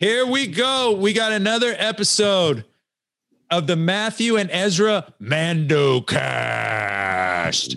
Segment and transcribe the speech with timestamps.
[0.00, 0.92] Here we go.
[0.92, 2.64] We got another episode
[3.50, 7.76] of the Matthew and Ezra Mando cast.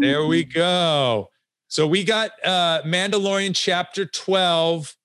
[0.00, 1.28] There we go.
[1.68, 4.96] So we got uh Mandalorian chapter 12.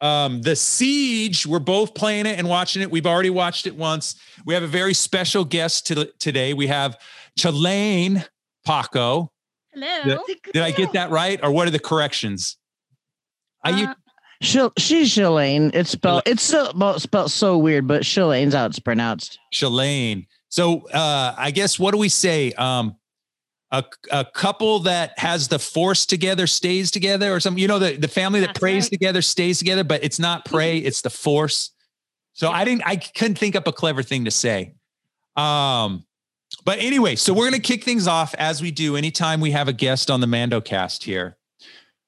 [0.00, 2.90] Um, the siege, we're both playing it and watching it.
[2.90, 4.14] We've already watched it once.
[4.46, 6.54] We have a very special guest to, today.
[6.54, 6.96] We have
[7.38, 8.24] Chalaine
[8.64, 9.32] Paco.
[9.72, 10.22] Hello.
[10.26, 11.40] Did, did I get that right?
[11.42, 12.56] Or what are the corrections?
[13.64, 13.94] Are you Uh,
[14.42, 15.74] Shil- she's Shalane.
[15.74, 16.22] It's spelled.
[16.24, 19.36] It's so well, spelled so weird, but Shalane's how it's pronounced.
[19.52, 20.26] Chalaine?
[20.48, 22.52] So uh I guess what do we say?
[22.52, 22.94] Um
[23.70, 27.60] a, a couple that has the force together stays together or something.
[27.60, 28.92] You know, the, the family that That's prays right.
[28.92, 31.70] together stays together, but it's not pray, it's the force.
[32.32, 34.74] So I didn't I couldn't think up a clever thing to say.
[35.36, 36.04] Um
[36.64, 39.72] but anyway, so we're gonna kick things off as we do anytime we have a
[39.72, 41.36] guest on the Mando cast here.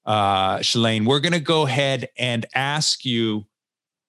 [0.06, 3.45] Uh Shalane, we're gonna go ahead and ask you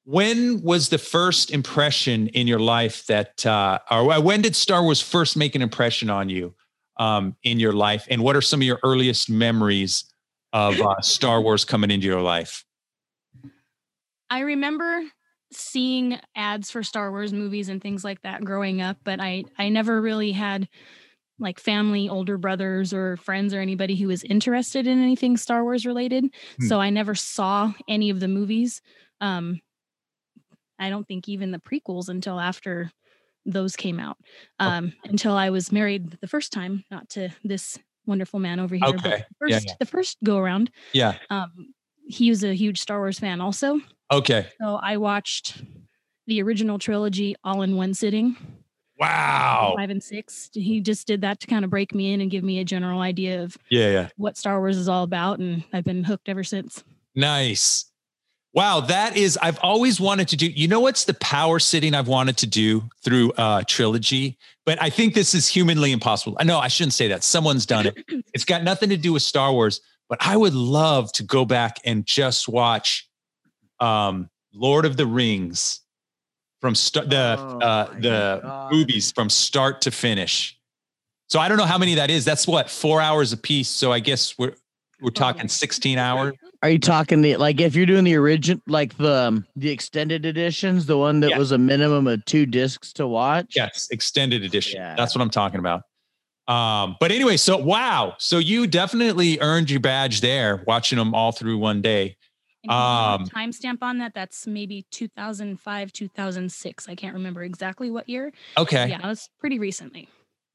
[0.06, 5.02] when was the first impression in your life that uh or when did Star Wars
[5.02, 6.54] first make an impression on you
[7.02, 10.06] um in your life and what are some of your earliest memories
[10.54, 12.64] of uh, Star Wars coming into your life?
[14.30, 15.02] I remember
[15.52, 19.70] seeing ads for Star Wars movies and things like that growing up, but I I
[19.70, 20.70] never really had
[21.40, 25.88] like family, older brothers or friends or anybody who was interested in anything Star Wars
[25.88, 26.26] related.
[26.60, 26.68] Hmm.
[26.68, 28.82] So I never saw any of the movies.
[29.20, 29.60] Um
[30.78, 32.92] I don't think even the prequels until after
[33.46, 34.18] those came out.
[34.60, 38.82] Um until I was married the first time, not to this wonderful man over here.
[38.86, 39.10] but Okay.
[39.10, 39.18] the
[39.48, 39.74] Yeah, First, yeah.
[39.80, 41.18] the first go around, Yeah.
[41.30, 41.74] um,
[42.08, 43.80] he was a huge Star Wars fan also.
[44.12, 44.48] Okay.
[44.60, 45.62] So I watched
[46.28, 48.36] the original trilogy all in one sitting,
[48.98, 49.74] Wow.
[49.78, 50.50] five and six.
[50.54, 53.02] He just did that to kind of break me in and give me a general
[53.02, 54.10] idea of Yeah, yeah.
[54.18, 55.40] what Star Wars is all about.
[55.40, 56.84] And I've been hooked ever since.
[57.16, 57.91] Nice.
[58.54, 60.46] Wow, that is I've always wanted to do.
[60.48, 64.90] You know what's the power sitting I've wanted to do through uh trilogy, but I
[64.90, 66.36] think this is humanly impossible.
[66.40, 67.24] I know I shouldn't say that.
[67.24, 67.96] Someone's done it.
[68.34, 71.78] It's got nothing to do with Star Wars, but I would love to go back
[71.86, 73.08] and just watch
[73.80, 75.80] um Lord of the Rings
[76.60, 78.72] from st- the Oh uh the God.
[78.74, 80.58] movies from start to finish.
[81.30, 82.26] So I don't know how many that is.
[82.26, 83.70] That's what 4 hours a piece.
[83.70, 84.56] So I guess we're
[85.00, 86.34] we're talking 16 hours.
[86.64, 90.26] Are you talking the like if you're doing the origin like the um, the extended
[90.26, 91.38] editions, the one that Yeah.
[91.40, 93.56] was a minimum of two discs to watch?
[93.56, 94.80] Yes, extended edition.
[94.80, 94.96] Yeah.
[94.96, 95.82] That's what I'm talking about.
[96.48, 101.32] Um, but anyway, so wow, so you definitely earned your badge there, watching them all
[101.32, 102.16] through one day.
[102.64, 104.14] And if you want Um, timestamp on that.
[104.14, 106.88] That's maybe 2005, 2006.
[106.88, 108.32] I can't remember exactly what year.
[108.58, 108.90] Okay.
[108.90, 110.10] Yeah, it was pretty recently.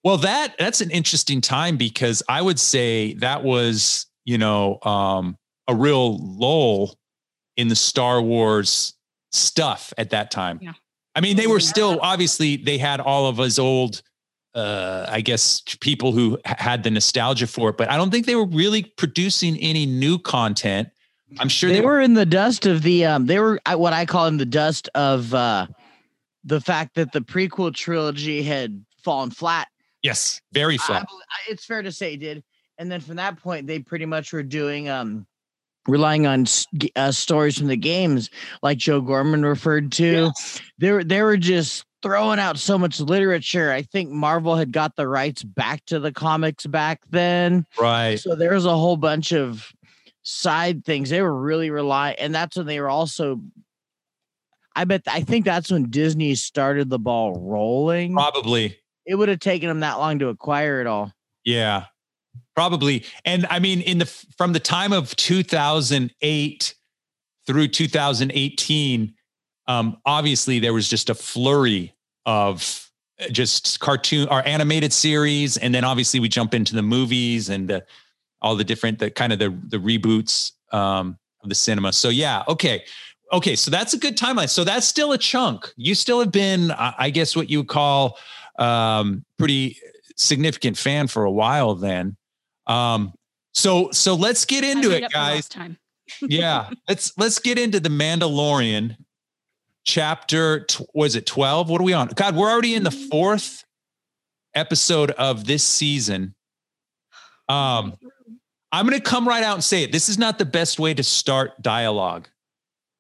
[0.05, 5.37] Well, that that's an interesting time because I would say that was, you know, um,
[5.69, 6.97] a real lull
[7.57, 8.95] in the Star Wars
[9.33, 10.59] stuff at that time.
[10.63, 10.73] Yeah.
[11.15, 14.03] I mean, they were still obviously they had all of us old,
[14.55, 18.35] uh, I guess, people who had the nostalgia for it, but I don't think they
[18.37, 20.89] were really producing any new content.
[21.39, 24.27] I'm sure They were in the dust of the um they were what I call
[24.27, 25.67] in the dust of uh
[26.45, 29.67] the fact that the prequel trilogy had fallen flat.
[30.03, 31.07] yes, very flat.
[31.11, 32.45] I I- it's fair to say it did.
[32.79, 35.27] And then from that point, they pretty much were doing um
[35.87, 36.47] relying on
[36.97, 38.31] uh, stories from the games,
[38.63, 40.31] like Joe Gorman referred to.
[40.79, 43.73] They were they were just throwing out so much literature.
[43.73, 48.19] I think Marvel had got the rights back to the comics back then, right.
[48.19, 49.73] so there was a whole bunch of
[50.23, 51.11] side things.
[51.11, 53.41] They were really rely, and that's when they were also.
[54.75, 58.13] I bet I think that's when Disney started the ball rolling.
[58.13, 58.77] Probably.
[59.07, 61.13] It would have taken them that long to acquire it all.
[61.45, 61.87] Yeah,
[62.57, 63.05] probably.
[63.25, 66.75] And I mean, in the from the time of 2008
[67.47, 69.15] through 2018,
[69.69, 72.91] um, obviously there was just a flurry of
[73.21, 77.69] uh, just cartoon or animated series, and then obviously we jump into the movies and
[77.69, 77.85] the,
[78.41, 81.93] all the different the kind of the the reboots um, of the cinema.
[81.93, 82.83] So yeah, okay.
[83.33, 84.49] Okay, so that's a good timeline.
[84.49, 85.73] So that's still a chunk.
[85.77, 88.19] You still have been, I I guess, what you would call
[88.57, 89.79] um, pretty
[90.15, 92.17] significant fan for a while then.
[92.67, 93.13] Um,
[93.55, 95.49] so so let's get into it, guys.
[95.49, 95.79] Time.
[96.23, 98.97] yeah, let's let's get into the Mandalorian
[99.85, 100.65] chapter.
[100.65, 101.71] Tw- was it twelve?
[101.71, 102.09] What are we on?
[102.09, 103.65] God, we're already in the fourth
[104.55, 106.35] episode of this season.
[107.49, 107.95] Um,
[108.73, 109.93] I'm going to come right out and say it.
[109.93, 112.29] This is not the best way to start dialogue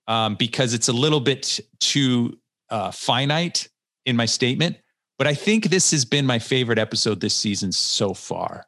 [0.06, 2.38] um, because it's a little bit too
[2.70, 3.68] uh, finite
[4.04, 4.76] in my statement.
[5.18, 8.66] but I think this has been my favorite episode this season so far.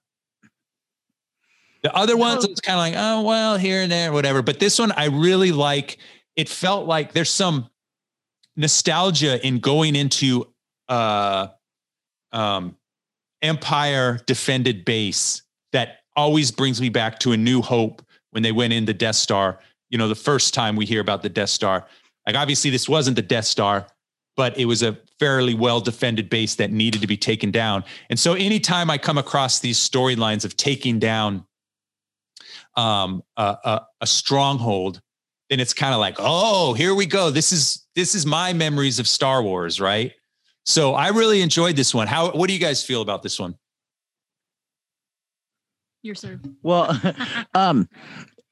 [1.83, 4.43] The other ones, it's kind of like, oh, well, here and there, whatever.
[4.43, 5.99] But this one, I really like.
[6.35, 7.69] It felt like there's some
[8.57, 10.45] nostalgia in going into
[10.89, 11.47] uh
[12.33, 12.77] um
[13.41, 15.43] Empire defended base
[15.73, 19.15] that always brings me back to a new hope when they went in the Death
[19.15, 19.61] Star.
[19.91, 21.87] You know, the first time we hear about the Death Star.
[22.27, 23.87] Like obviously this wasn't the Death Star,
[24.37, 27.85] but it was a fairly well defended base that needed to be taken down.
[28.11, 31.45] And so anytime I come across these storylines of taking down
[32.79, 35.03] um, a, a, a stronghold,
[35.51, 37.31] then it's kind of like, oh, here we go.
[37.31, 40.13] This is this is my memories of Star Wars, right?
[40.65, 42.07] So I really enjoyed this one.
[42.07, 43.57] How what do you guys feel about this one?
[46.03, 46.41] Your sir.
[46.63, 47.01] Well,
[47.55, 47.89] um,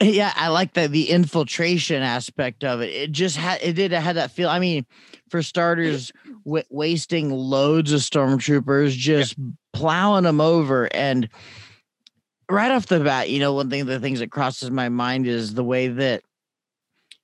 [0.03, 2.91] yeah, I like that the infiltration aspect of it.
[2.91, 4.49] It just had it did it had that feel.
[4.49, 4.87] I mean,
[5.31, 6.11] for starters,
[6.45, 9.45] w- wasting loads of stormtroopers, just yeah.
[9.73, 11.29] plowing them over, and
[12.51, 15.55] right off the bat, you know, one thing the things that crosses my mind is
[15.55, 16.23] the way that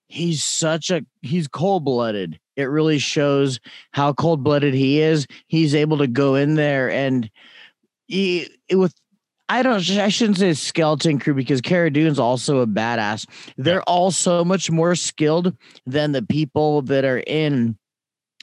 [0.08, 2.38] he's such a he's cold blooded.
[2.56, 3.60] It really shows
[3.92, 5.26] how cold blooded he is.
[5.46, 7.30] He's able to go in there and
[8.08, 8.94] he with
[9.48, 13.26] I don't I shouldn't say skeleton crew because Cara Dune's also a badass.
[13.56, 17.76] They're all so much more skilled than the people that are in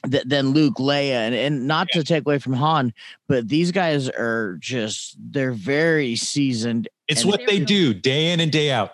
[0.08, 2.00] th- than Luke, Leia, and, and not yeah.
[2.00, 2.92] to take away from Han,
[3.28, 6.88] but these guys are just they're very seasoned.
[7.08, 8.92] It's what they do day in and day out.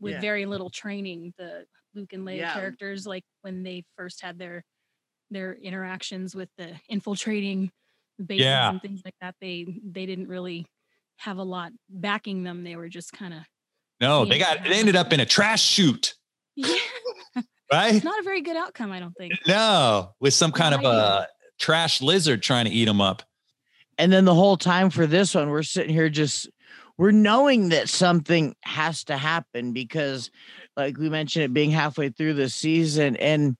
[0.00, 0.20] With yeah.
[0.20, 4.64] very little training, the Luke and Leia characters, like when they first had their
[5.30, 7.70] their interactions with the infiltrating
[8.24, 10.66] bases and things like that, they they didn't really
[11.16, 12.64] have a lot backing them.
[12.64, 13.40] They were just kind of
[14.00, 16.14] no, they got they ended up in a trash chute.
[16.56, 16.76] Yeah.
[17.74, 17.94] Right?
[17.94, 19.34] It's not a very good outcome, I don't think.
[19.46, 21.28] No, with some kind of a
[21.58, 23.22] trash lizard trying to eat them up.
[23.98, 26.48] And then the whole time for this one, we're sitting here just
[26.96, 30.30] we're knowing that something has to happen because,
[30.76, 33.56] like we mentioned, it being halfway through the season, and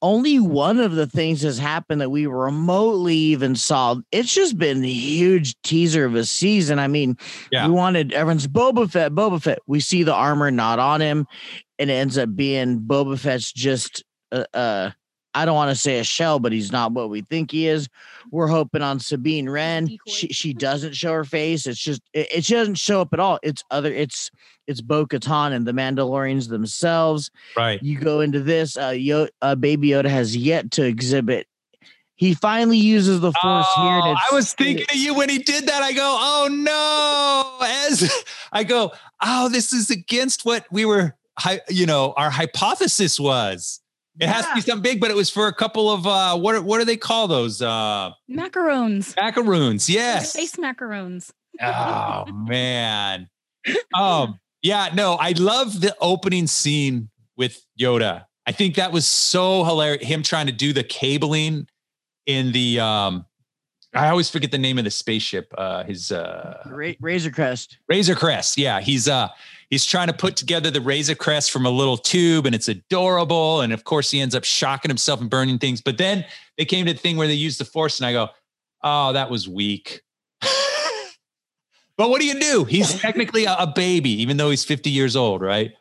[0.00, 3.96] only one of the things has happened that we remotely even saw.
[4.12, 6.78] It's just been a huge teaser of a season.
[6.78, 7.16] I mean,
[7.50, 7.66] yeah.
[7.66, 9.58] we wanted everyone's Boba Fett, Boba Fett.
[9.66, 11.26] We see the armor not on him,
[11.78, 14.90] and it ends up being Boba Fett's just uh, uh
[15.34, 17.88] I don't want to say a shell, but he's not what we think he is.
[18.30, 19.88] We're hoping on Sabine Wren.
[20.06, 21.66] She she doesn't show her face.
[21.66, 23.38] It's just it, it, she doesn't show up at all.
[23.42, 24.30] It's other it's
[24.66, 27.30] it's Bo Katan and the Mandalorians themselves.
[27.56, 27.82] Right.
[27.82, 28.76] You go into this.
[28.76, 31.46] Uh, Yoda, uh, Baby Yoda has yet to exhibit.
[32.16, 34.16] He finally uses the force oh, here.
[34.16, 35.82] I was thinking of you when he did that.
[35.84, 37.64] I go, oh no!
[37.64, 38.12] As
[38.52, 38.90] I go,
[39.22, 41.14] oh, this is against what we were,
[41.68, 43.80] you know, our hypothesis was.
[44.20, 44.32] It yeah.
[44.32, 46.78] has to be something big, but it was for a couple of uh what what
[46.78, 47.62] do they call those?
[47.62, 49.14] Uh macaroons.
[49.16, 50.32] Macaroons, yes.
[50.32, 51.32] Space macaroons.
[51.62, 53.28] oh man.
[53.94, 58.24] Um yeah, no, I love the opening scene with Yoda.
[58.44, 60.04] I think that was so hilarious.
[60.04, 61.68] Him trying to do the cabling
[62.26, 63.24] in the um
[63.94, 65.54] I always forget the name of the spaceship.
[65.56, 67.78] Uh his uh Ra- Razor Crest.
[67.88, 68.58] Razor Crest.
[68.58, 69.28] Yeah, he's uh
[69.70, 73.60] he's trying to put together the razor crest from a little tube and it's adorable.
[73.60, 75.80] And of course he ends up shocking himself and burning things.
[75.80, 76.24] But then
[76.56, 78.28] they came to the thing where they used the force and i go
[78.82, 80.02] oh that was weak.
[81.96, 82.62] But what do you do?
[82.62, 85.72] He's technically a, a, baby even though he's 50 years old right?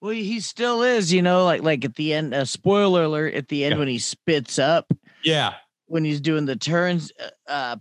[0.00, 3.48] Well he still is you know like like at the end uh, spoiler alert at
[3.48, 3.78] the end yeah.
[3.78, 4.90] when he spits up.
[5.22, 5.54] Yeah.
[5.86, 7.76] When he's doing the turns uh, uh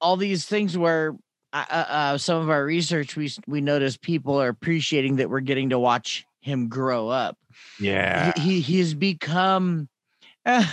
[0.00, 1.16] all these things where
[1.52, 5.70] uh, uh, some of our research, we we noticed people are appreciating that we're getting
[5.70, 7.38] to watch him grow up.
[7.80, 9.88] Yeah, he, he he's become.
[10.44, 10.64] Uh,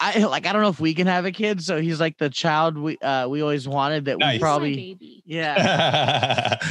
[0.00, 0.46] I like.
[0.46, 2.96] I don't know if we can have a kid, so he's like the child we
[2.98, 4.04] uh we always wanted.
[4.04, 4.34] That nice.
[4.34, 6.56] we probably yeah.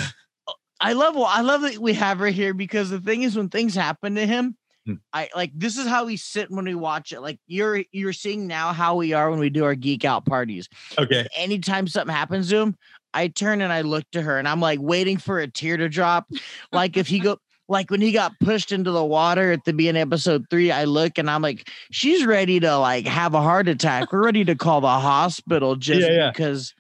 [0.80, 3.76] I love I love that we have her here because the thing is when things
[3.76, 4.56] happen to him,
[4.86, 4.96] hmm.
[5.12, 7.20] I like this is how we sit when we watch it.
[7.20, 10.70] Like you're you're seeing now how we are when we do our geek out parties.
[10.98, 11.28] Okay.
[11.36, 12.78] Anytime something happens to him,
[13.18, 15.90] I turn and I look to her and I'm like waiting for a tear to
[15.90, 16.28] drop.
[16.72, 20.04] Like if he go like when he got pushed into the water at the beginning
[20.04, 23.68] of episode three, I look and I'm like, she's ready to like have a heart
[23.68, 24.14] attack.
[24.14, 26.32] We're ready to call the hospital just yeah, yeah.
[26.32, 26.76] because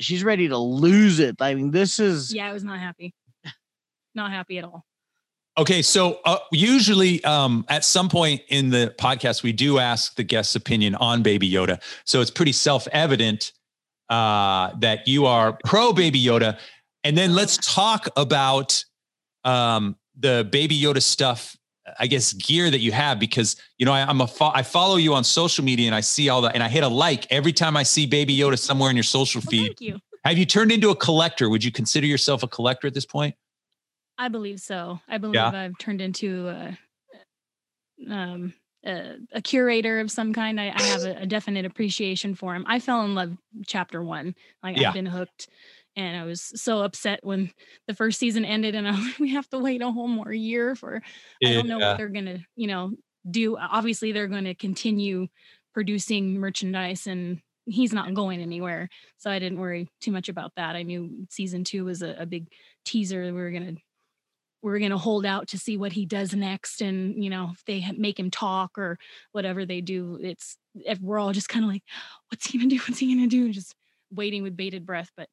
[0.00, 1.36] she's ready to lose it.
[1.40, 3.14] I mean, this is yeah, I was not happy.
[4.16, 4.84] Not happy at all.
[5.58, 10.24] Okay, so uh, usually um, at some point in the podcast, we do ask the
[10.24, 11.80] guest's opinion on Baby Yoda.
[12.04, 13.52] So it's pretty self evident
[14.08, 16.58] uh, that you are pro Baby Yoda.
[17.04, 18.84] And then let's talk about
[19.44, 21.56] um, the Baby Yoda stuff
[22.00, 24.96] I guess gear that you have because you know I, am a fo- I follow
[24.96, 27.52] you on social media and I see all that and I hit a like every
[27.52, 29.66] time I see Baby Yoda somewhere in your social Well, feed.
[29.68, 29.98] thank you.
[30.24, 31.48] Have you turned into a collector?
[31.48, 33.36] Would you consider yourself a collector at this point?
[34.18, 34.98] I believe so.
[35.08, 35.50] I believe Yeah.
[35.50, 36.78] I've turned into a,
[38.10, 38.52] um,
[38.86, 40.60] a, a curator of some kind.
[40.60, 42.64] I, I have a, a definite appreciation for him.
[42.68, 44.34] I fell in love chapter one.
[44.62, 44.88] Like Yeah.
[44.88, 45.48] I've been hooked,
[45.96, 47.50] and I was so upset when
[47.88, 51.02] the first season ended, and I we have to wait a whole more year for.
[51.44, 52.92] I don't know what they're gonna, you know,
[53.30, 53.56] do.
[53.58, 55.26] Obviously, they're going to continue
[55.74, 57.40] producing merchandise and.
[57.68, 60.76] He's not going anywhere, so I didn't worry too much about that.
[60.76, 62.46] I knew season two was a, a big
[62.84, 63.24] teaser.
[63.24, 63.74] We were gonna
[64.62, 67.64] we're going to hold out to see what he does next and you know if
[67.66, 68.98] they make him talk or
[69.32, 71.82] whatever they do it's if we're all just kind of like
[72.30, 73.74] what's he going to do what's he going to do and just
[74.10, 75.28] waiting with bated breath but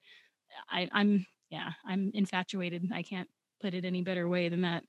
[0.70, 3.30] i i'm yeah i'm infatuated i can't
[3.64, 4.84] put it any better way than that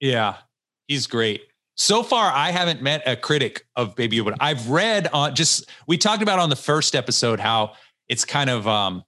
[0.00, 0.36] Yeah,
[0.88, 1.42] he's great.
[1.76, 4.34] So far, I haven't met a critic of Baby Yoda.
[4.40, 7.74] I've read on just we talked about on the first episode how
[8.08, 9.04] it's kind of um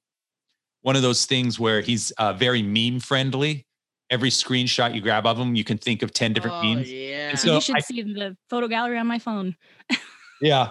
[0.83, 3.67] one of those things where he's uh, very meme friendly.
[4.11, 6.91] Every screenshot you grab of them, you can think of ten different Oh, memes.
[6.91, 7.31] yeah.
[7.31, 9.55] And so you should I- see the photo gallery on my phone
[10.41, 10.71] Yeah.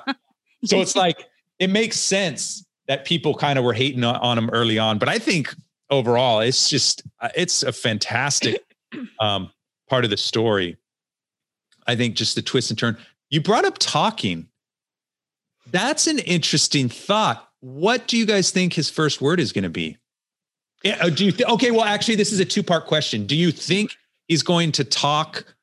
[0.66, 1.26] So it's like
[1.60, 5.10] it makes sense that people kind of were hating on, on him early on, but
[5.10, 5.54] I think
[5.90, 8.64] overall it's just uh, it's a fantastic
[9.20, 9.52] um,
[9.90, 10.78] part of the story.
[11.86, 12.98] I think just the twist and turn.
[13.30, 14.48] You brought up talking.
[15.70, 17.48] That's an interesting thought.
[17.60, 19.98] What do you guys think his first word is going to be?
[20.84, 21.72] Yeah, uh, do you th- okay?
[21.72, 23.26] Well, actually, this is a two-part question.
[23.26, 23.96] Do you think
[24.28, 25.56] he's going to talk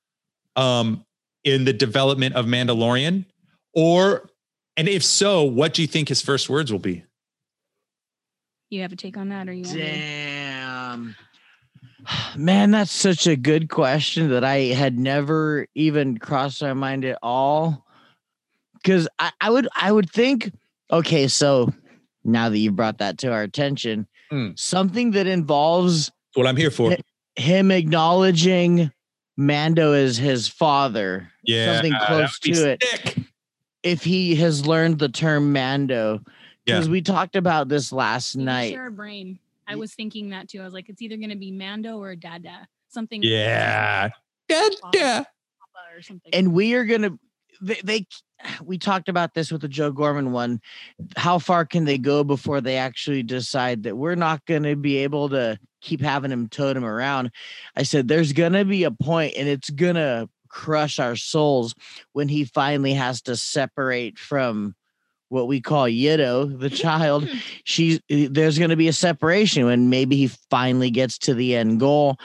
[0.57, 1.05] um,
[1.45, 3.25] in the development of Mandalorian,
[3.73, 4.29] or
[4.77, 7.05] and if so, what do you think his first words will be?
[8.75, 11.17] you have a take on that or you want me Damn.
[12.37, 17.19] Man, that's such a good question that I had never even crossed my mind at
[17.23, 17.87] all.
[18.85, 20.53] Cause I, I would I would think,
[20.91, 21.73] okay, so
[22.23, 24.51] now that you brought that to our attention, Hmm.
[24.57, 26.97] something that involves what I'm here for.
[27.37, 28.91] him acknowledging
[29.37, 33.19] Mando as his father, Yeah, something close would be to it.
[33.85, 36.21] If he has learned the term Mando,
[36.67, 36.75] Yeah.
[36.77, 38.73] because we talked about this last We night.
[38.73, 41.37] share a brain i was thinking that too i was like it's either going to
[41.37, 44.11] be mando or dada something Yeah.
[44.49, 45.27] Dada.
[45.97, 47.17] or something and we are gonna
[47.63, 48.07] they, they
[48.65, 50.61] we talked about this with the joe gorman one.
[51.17, 55.29] How far can they go before they actually decide that we're not gonna be able
[55.31, 57.31] to keep having him tote him around?
[57.77, 61.75] I said there's gonna be a point and it's gonna crush our souls
[62.13, 64.75] when he finally has to separate from
[65.29, 66.77] what we call Yido, the mm-hmm.
[66.77, 67.25] child.
[67.25, 67.39] Mm-hmm.
[67.65, 71.57] She's eh, there's going to be a separation when maybe he finally gets to the
[71.57, 72.17] end goal,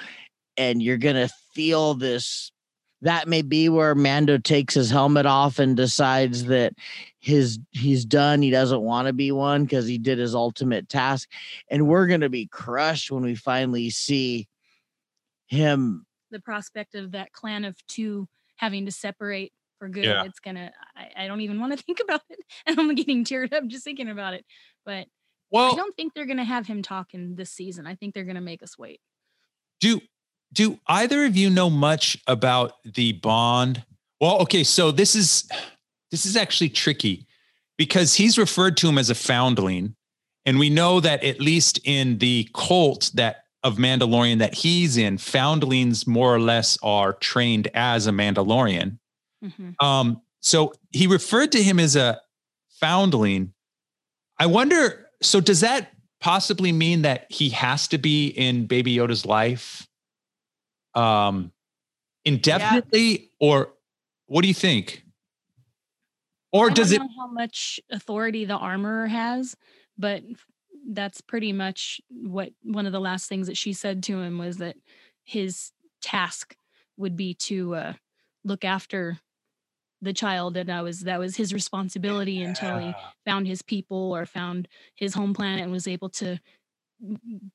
[0.58, 2.52] and you're going to feel this
[3.02, 6.74] that may be where Mando takes his helmet off and decides that
[7.20, 8.42] his he's done.
[8.42, 11.30] He doesn't want to be one because he did his ultimate task,
[11.70, 14.48] and we're gonna be crushed when we finally see
[15.48, 16.06] him.
[16.32, 18.28] the prospect of that clan of two
[18.58, 20.26] having to separate for good Yeah.
[20.26, 23.54] it's gonna I, I don't even want to think about it and i'm getting teared
[23.54, 24.46] up just thinking about it
[24.86, 25.08] but
[25.56, 28.62] i don't think they're gonna have him talking this season i think they're gonna make
[28.62, 29.00] us wait
[29.80, 30.00] do
[30.54, 33.84] do either of you know much about the bond?
[34.20, 35.48] Well, okay, so this is
[36.12, 37.26] this is actually tricky
[37.78, 39.96] because he's referred to him as a foundling,
[40.46, 45.18] and we know that at least in the cult that of Mandalorian that he's in,
[45.18, 48.98] foundlings more or less are trained as a Mandalorian.
[49.44, 49.82] Mhm.
[49.84, 52.22] Um, so he referred to him as a
[52.80, 53.54] foundling.
[54.38, 55.92] I wonder, so does that
[56.22, 59.89] possibly mean that he has to be in Baby Yoda's life
[61.00, 61.52] um
[62.26, 63.74] indefinitely or
[64.28, 65.04] what do you think?
[66.52, 69.56] Or I does it don't know how much authority the armorer has
[69.98, 70.24] but
[70.92, 74.58] that's pretty much what one of the last things that she said to him was
[74.58, 74.76] that
[75.24, 76.56] his task
[76.98, 77.94] would be to uh,
[78.44, 79.20] look after
[80.02, 82.94] the child and that was that was his responsibility until he
[83.26, 86.40] found his people or found his home planet and was able to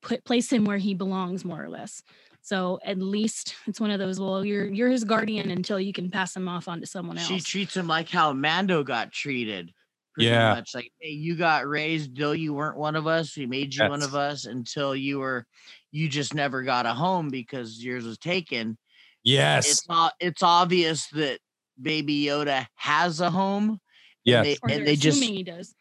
[0.01, 2.03] put place him where he belongs more or less
[2.47, 6.11] so at least it's one of those well you're you're his guardian until you can
[6.11, 9.73] pass him off onto someone else She treats him like how Mando got treated.
[10.13, 10.53] pretty Yeah.
[10.53, 13.35] much like hey, you got raised though you weren't one of us.
[13.35, 15.47] We made you one of us until you were,
[15.91, 18.77] you just never got a home because yours was taken.
[19.23, 19.67] yes.
[19.69, 20.13] It's not.
[20.19, 21.39] It's obvious that
[21.81, 23.79] Baby Yoda has a home.
[24.23, 24.45] Yes.
[24.45, 25.73] they- and they're they just he does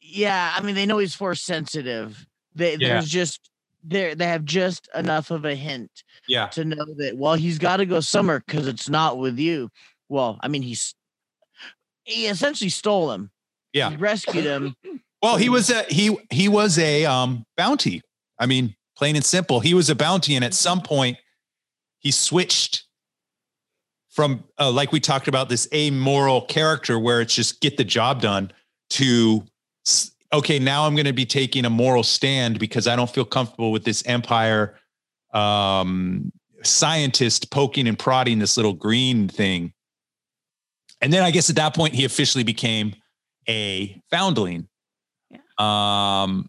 [0.00, 2.94] yeah i mean they know he's force sensitive they, Yeah.
[2.94, 3.49] there's just
[3.84, 5.90] they they have just enough of a hint
[6.28, 6.46] Yeah.
[6.48, 9.70] to know that well he's got to go somewhere because it's not with you.
[10.08, 10.94] Well, I mean he's
[12.04, 13.30] he essentially stole him.
[13.72, 13.90] Yeah.
[13.90, 14.74] He rescued him.
[15.22, 18.00] Well, he was a he he was a um bounty.
[18.38, 19.60] I mean, plain and simple.
[19.60, 21.18] He was a bounty, and at some point,
[21.98, 22.84] he switched
[24.08, 28.22] from uh, like we talked about this amoral character where it's just get the job
[28.22, 28.50] done
[28.90, 29.44] to
[29.86, 33.24] s- okay now i'm going to be taking a moral stand because i don't feel
[33.24, 34.76] comfortable with this empire
[35.32, 36.32] um
[36.62, 39.72] scientist poking and prodding this little green thing
[41.00, 42.94] and then i guess at that point he officially became
[43.48, 44.68] a foundling
[45.30, 45.38] Yeah.
[45.58, 46.48] um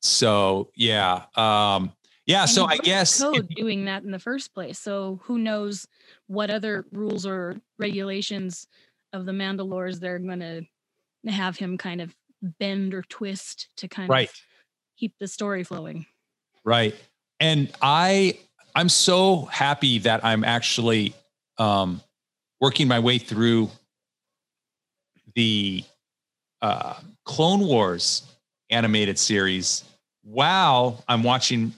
[0.00, 1.92] so yeah um
[2.26, 4.78] yeah And so i guess code doing that in the first place.
[4.78, 5.86] So who knows
[6.26, 8.66] what other rules or regulations
[9.12, 10.62] of the Mandalores they're going to
[11.30, 12.14] have him kind of
[12.58, 14.34] bend or twist to kind right of
[14.96, 16.06] keep the story flowing.
[16.64, 16.94] Right.
[17.40, 18.38] And I
[18.74, 21.14] I'm so happy that I'm actually
[21.58, 22.00] um
[22.60, 23.70] working my way through
[25.34, 25.84] the
[26.62, 28.22] uh Clone Wars
[28.70, 29.84] animated series
[30.22, 31.72] while I'm watching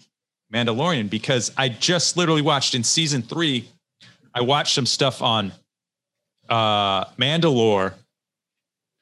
[0.52, 3.68] Mandalorian because I just literally watched in season 3
[4.35, 5.52] I watched some stuff on
[6.49, 7.94] uh Mandalore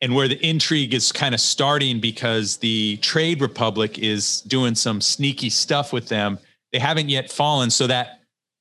[0.05, 5.01] and where the intrigue is kind of starting because the trade republic is doing some
[5.01, 6.39] sneaky stuff with them.
[6.73, 7.71] They haven't yet fallen.
[7.71, 8.21] So that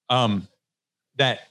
[0.09, 0.47] um
[1.17, 1.41] that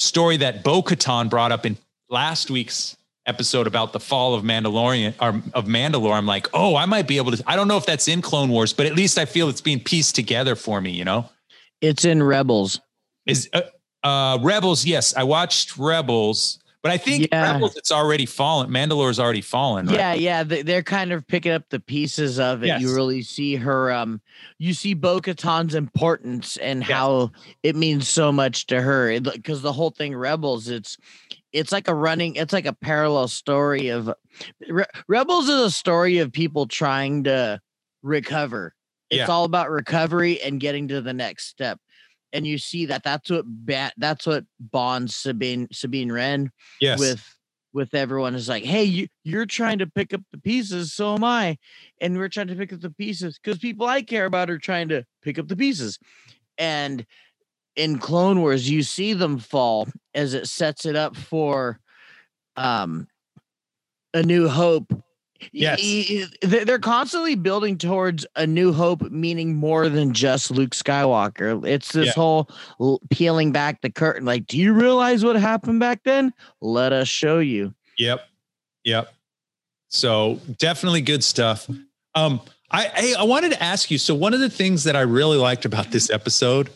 [0.00, 1.78] story that bo-katan brought up in
[2.10, 6.86] last week's episode about the fall of mandalorian or of mandalore i'm like oh i
[6.86, 9.18] might be able to i don't know if that's in clone wars but at least
[9.18, 11.28] i feel it's being pieced together for me you know?
[11.80, 12.80] It's in Rebels.
[13.24, 13.62] is uh,
[14.04, 15.14] uh rebels yes.
[15.16, 17.52] I watched rebels but i think Yeah.
[17.52, 19.96] rebels it's already fallen mandalore's already fallen right?
[19.96, 22.80] Yeah, yeah, they, they're kind of picking up the pieces of it.
[22.80, 23.92] You really see her.
[23.92, 24.20] Um,
[24.58, 26.90] you see Bo-Katan's importance and Yes.
[26.90, 27.30] how
[27.62, 29.18] it means so much to her.
[29.20, 30.96] Because the whole thing, Rebels, it's
[31.52, 32.36] it's like a running.
[32.36, 34.10] It's like a parallel story of
[34.68, 37.60] Re- Rebels is a story of people trying to
[38.02, 38.74] recover.
[39.10, 39.26] It's Yeah.
[39.26, 41.78] all about recovery and getting to the next step.
[42.32, 47.24] And you see that that's what ba- that's what bonds Sabine Sabine Wren yes with
[47.72, 51.22] with everyone is like, hey, you, you're trying to pick up the pieces, so am
[51.22, 51.58] I,
[52.00, 54.88] and we're trying to pick up the pieces because people I care about are trying
[54.88, 55.98] to pick up the pieces,
[56.56, 57.04] and
[57.76, 61.78] in Clone Wars, you see them fall as it sets it up for
[62.56, 63.06] um
[64.14, 64.90] a new hope.
[65.52, 65.80] Yes.
[65.82, 70.70] y- y- they- They're constantly building towards a new hope, meaning more than just Luke
[70.74, 71.66] Skywalker.
[71.66, 72.12] It's this Yeah.
[72.12, 72.48] whole
[73.10, 74.24] peeling back the curtain.
[74.24, 76.32] Like, do you realize what happened back then?
[76.60, 77.74] Let us show you.
[77.98, 78.26] Yep.
[78.84, 79.12] Yep.
[79.88, 81.68] So definitely good stuff.
[82.14, 83.98] Um, I, I I wanted to ask you.
[83.98, 86.68] So one of the things that I really liked about this episode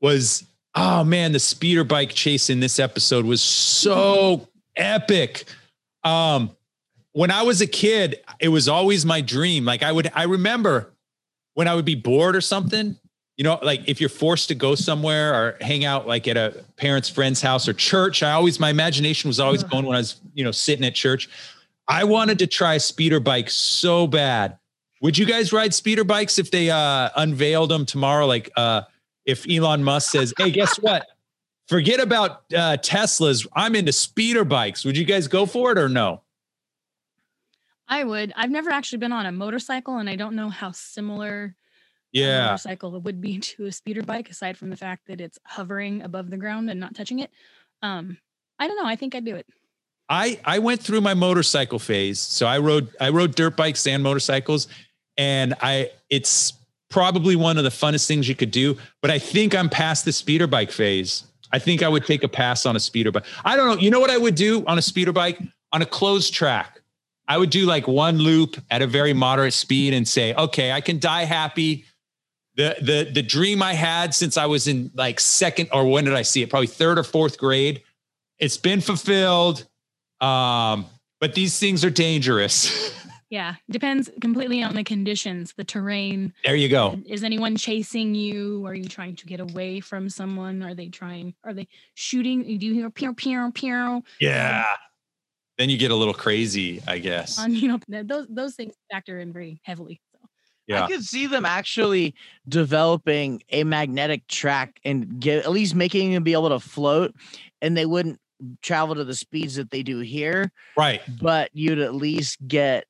[0.00, 5.44] was, oh man, the speeder bike chase in this episode was so epic.
[6.04, 6.50] Um,
[7.14, 9.64] when I was a kid, it was always my dream.
[9.64, 10.92] Like I would, I remember
[11.54, 12.96] when I would be bored or something,
[13.36, 16.64] you know, like if you're forced to go somewhere or hang out like at a
[16.76, 20.20] parent's friend's house or church, I always, my imagination was always going when I was,
[20.34, 21.30] you know, sitting at church.
[21.86, 24.58] I wanted to try a speeder bike so bad.
[25.00, 28.26] Would you guys ride speeder bikes if they uh, unveiled them tomorrow?
[28.26, 28.82] Like uh,
[29.24, 31.06] if Elon Musk says, hey, guess what?
[31.68, 33.46] Forget about uh, Teslas.
[33.54, 34.84] I'm into speeder bikes.
[34.84, 36.22] Would you guys go for it or no?
[37.88, 38.32] I would.
[38.36, 41.54] I've never actually been on a motorcycle and I don't know how similar
[42.14, 42.46] a Yeah.
[42.46, 46.30] motorcycle would be to a speeder bike aside from the fact that it's hovering above
[46.30, 47.30] the ground and not touching it.
[47.82, 48.18] Um
[48.58, 48.86] I don't know.
[48.86, 49.46] I think I'd do it.
[50.08, 52.20] I I went through my motorcycle phase.
[52.20, 54.68] So I rode I rode dirt bikes and motorcycles
[55.16, 56.52] and I it's
[56.90, 60.12] probably one of the funnest things you could do, but I think I'm past the
[60.12, 61.24] speeder bike phase.
[61.50, 63.24] I think I would take a pass on a speeder bike.
[63.44, 63.80] I don't know.
[63.80, 65.40] You know what I would do on a speeder bike?
[65.72, 66.73] On a closed track.
[67.26, 70.80] I would do like one loop at a very moderate speed and say, "Okay, I
[70.80, 71.84] can die happy."
[72.56, 76.14] The the the dream I had since I was in like second or when did
[76.14, 76.50] I see it?
[76.50, 77.82] Probably third or fourth grade.
[78.38, 79.66] It's been fulfilled.
[80.20, 80.86] Um,
[81.20, 82.92] but these things are dangerous.
[83.30, 83.56] Yeah.
[83.68, 86.32] Depends completely on the conditions, the terrain.
[86.44, 87.00] there you go.
[87.04, 88.64] Is anyone chasing you?
[88.64, 90.62] Are you trying to get away from someone?
[90.62, 92.44] Are they trying are they shooting?
[92.44, 94.66] Do You do hear pew pew pew Yeah.
[95.58, 97.38] Then you get a little crazy, I guess.
[97.38, 100.00] on you know those those things factor in very heavily.
[100.12, 100.18] So
[100.66, 100.84] Yeah.
[100.84, 102.14] I could see them actually
[102.48, 107.14] developing a magnetic track and get at least making them be able to float,
[107.62, 108.18] and they wouldn't
[108.62, 111.00] travel to the speeds that they do here, Right.
[111.20, 112.86] but you'd at least get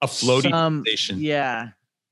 [0.00, 1.18] A floating some- station.
[1.20, 1.70] Yeah,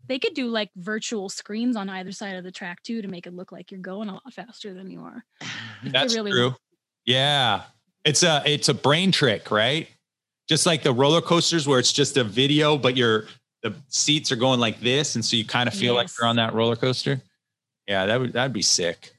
[0.09, 3.27] they could do like virtual screens on either side of the track too to make
[3.27, 5.25] it look like you're going a lot faster than you are.
[5.85, 6.57] That's really true.
[7.05, 7.63] Yeah.
[8.07, 9.89] It's a it's a brain trick, right?
[10.49, 13.27] Just like the roller coasters where it's just a video, but you're
[13.63, 15.97] the seats are going like this, and so you kind of feel yes.
[15.97, 17.21] like you're on that roller coaster.
[17.89, 19.11] Yeah, that would that'd be sick.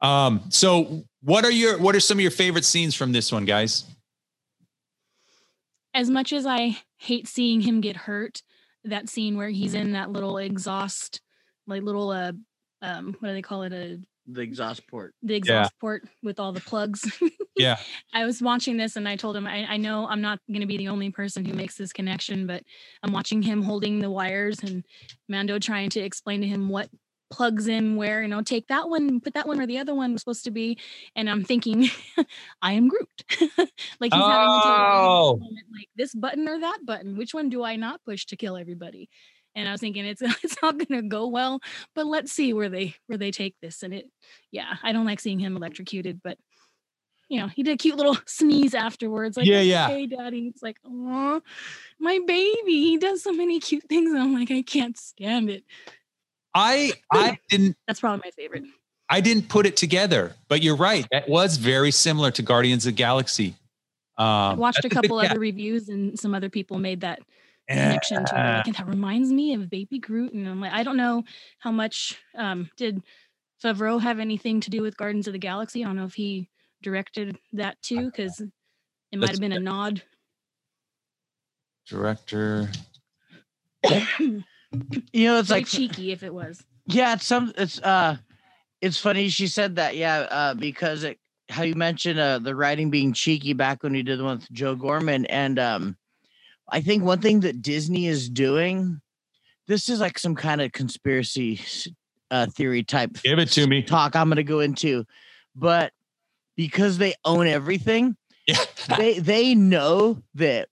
[0.00, 3.44] Um, so what are your what are some of your favorite scenes from this one,
[3.44, 3.84] guys?
[5.92, 8.42] As much as I hate seeing him get hurt,
[8.84, 11.20] that scene where he's in that little exhaust,
[11.66, 12.32] like little uh
[12.80, 13.72] um what do they call it?
[13.72, 14.00] A
[14.32, 15.14] the exhaust port.
[15.22, 15.80] The exhaust yeah.
[15.80, 17.10] port with all the plugs.
[17.56, 17.78] yeah.
[18.12, 20.66] I was watching this and I told him, I, I know I'm not going to
[20.66, 22.62] be the only person who makes this connection, but
[23.02, 24.84] I'm watching him holding the wires and
[25.28, 26.88] Mando trying to explain to him what
[27.30, 30.12] plugs in where, you know, take that one, put that one where the other one
[30.12, 30.78] was supposed to be.
[31.14, 31.88] And I'm thinking,
[32.62, 33.08] I am Groot.
[34.00, 35.38] like he's oh.
[35.38, 37.16] having to like this button or that button.
[37.16, 39.08] Which one do I not push to kill everybody?
[39.60, 41.60] And I was thinking it's it's not going to go well,
[41.94, 43.82] but let's see where they where they take this.
[43.82, 44.10] And it,
[44.50, 46.38] yeah, I don't like seeing him electrocuted, but
[47.28, 49.36] you know, he did a cute little sneeze afterwards.
[49.36, 49.86] Like, yeah, yeah.
[49.86, 50.48] Hey, daddy.
[50.48, 51.40] It's like, oh,
[51.98, 52.82] my baby.
[52.82, 54.10] He does so many cute things.
[54.10, 55.64] And I'm like, I can't stand it.
[56.54, 57.76] I I didn't.
[57.86, 58.64] That's probably my favorite.
[59.08, 61.06] I didn't put it together, but you're right.
[61.10, 63.56] That was very similar to Guardians of Galaxy.
[64.16, 67.20] Um, I watched a couple other reviews, and some other people made that
[67.68, 68.38] connection to it.
[68.38, 70.32] Like, and that reminds me of Baby Groot.
[70.32, 71.24] And I'm like, I don't know
[71.58, 73.02] how much um, did
[73.62, 75.84] Favreau have anything to do with Guardians of the Galaxy.
[75.84, 76.48] I don't know if he
[76.82, 80.02] directed that too, because it might have been a nod.
[81.86, 82.70] Director.
[83.88, 84.44] you
[85.14, 86.62] know, it's Very like cheeky if it was.
[86.86, 87.52] Yeah, it's some.
[87.56, 88.16] It's uh,
[88.80, 89.96] it's funny she said that.
[89.96, 91.18] Yeah, uh, because it
[91.50, 94.50] how you mentioned uh the writing being cheeky back when you did the one with
[94.52, 95.96] Joe Gorman and um
[96.70, 99.00] I think one thing that Disney is doing,
[99.66, 101.60] this is like some kind of conspiracy
[102.30, 103.18] uh, theory type.
[103.22, 103.82] Give it to me.
[103.82, 105.04] Talk I'm going to go into,
[105.54, 105.92] but
[106.56, 108.56] because they own everything, yeah.
[108.96, 110.68] they they know that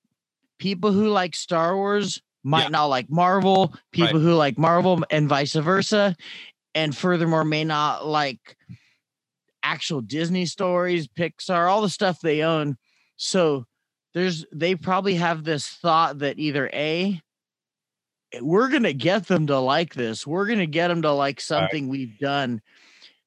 [0.58, 2.68] people who like Star Wars might yeah.
[2.68, 4.22] not like Marvel, people right.
[4.22, 6.16] who like Marvel and vice versa,
[6.74, 8.56] and furthermore may not like
[9.62, 12.76] actual Disney stories, Pixar, all the stuff they own.
[13.16, 13.66] So
[14.14, 17.20] there's they probably have this thought that either a
[18.32, 21.84] eh, we're gonna get them to like this we're gonna get them to like something
[21.84, 21.90] right.
[21.90, 22.60] we've done.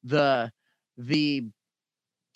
[0.03, 0.51] The
[0.97, 1.47] the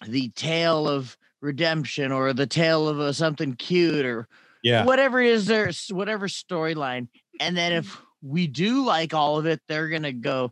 [0.05, 4.27] the tale of redemption or the tale of a, something cute or
[4.63, 4.85] yeah.
[4.85, 7.07] whatever it is there whatever storyline.
[7.39, 10.51] And then if we do like all of it they're gonna go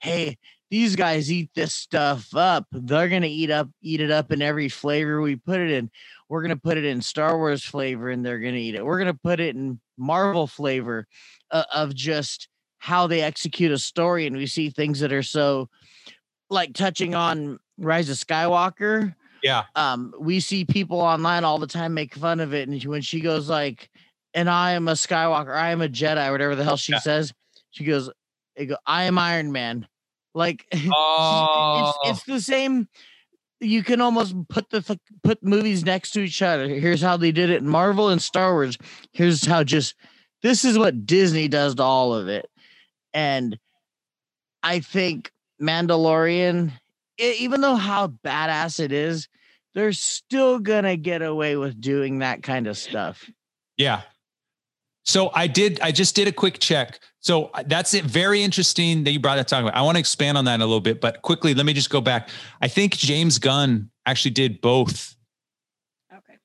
[0.00, 0.36] hey
[0.72, 2.66] these guys eat this stuff up.
[2.72, 5.90] They're gonna eat up eat it up in every flavor we put it in
[6.32, 8.82] we're going to put it in Star Wars flavor and they're going to eat it.
[8.82, 11.06] We're going to put it in Marvel flavor
[11.50, 14.26] uh, of just how they execute a story.
[14.26, 15.68] And we see things that are so
[16.48, 19.14] like touching on Rise of Skywalker.
[19.42, 19.64] Yeah.
[19.74, 22.66] Um, we see people online all the time make fun of it.
[22.66, 23.90] And when she goes like,
[24.32, 27.00] and I am a Skywalker, I am a Jedi, whatever the hell she yeah.
[27.00, 27.34] says,
[27.72, 28.08] she goes,
[28.86, 29.86] I am Iron Man.
[30.34, 30.64] Like
[30.94, 31.92] oh.
[32.06, 32.88] it's, it's the same
[33.62, 36.68] you can almost put the put movies next to each other.
[36.68, 38.76] Here's how they did it in Marvel and Star Wars.
[39.12, 39.94] Here's how just
[40.42, 42.48] this is what Disney does to all of it.
[43.14, 43.58] And
[44.62, 46.72] I think Mandalorian,
[47.18, 49.28] even though how badass it is,
[49.74, 53.30] they're still gonna get away with doing that kind of stuff.
[53.76, 54.02] Yeah.
[55.04, 55.80] So I did.
[55.80, 57.00] I just did a quick check.
[57.20, 58.04] So that's it.
[58.04, 59.76] Very interesting that you brought that talk about.
[59.76, 62.00] I want to expand on that a little bit, but quickly, let me just go
[62.00, 62.28] back.
[62.60, 65.16] I think James Gunn actually did both.
[66.12, 66.38] Okay.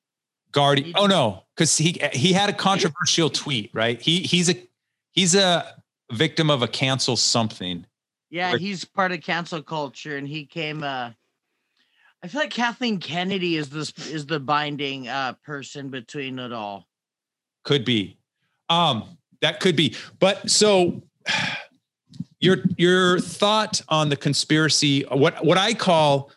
[0.52, 0.92] Guardian.
[0.96, 4.00] Oh no, because he he had a controversial tweet, right?
[4.00, 4.68] He he's a
[5.12, 7.84] he's a victim of a cancel something.
[8.30, 10.82] Yeah, he's part of cancel culture, and he came.
[10.82, 11.10] uh
[12.22, 16.86] I feel like Kathleen Kennedy is this is the binding uh person between it all.
[17.64, 18.17] Could be.
[18.68, 19.94] Um, that could be.
[20.18, 21.02] But so
[22.40, 26.30] your your thought on the conspiracy, what what I call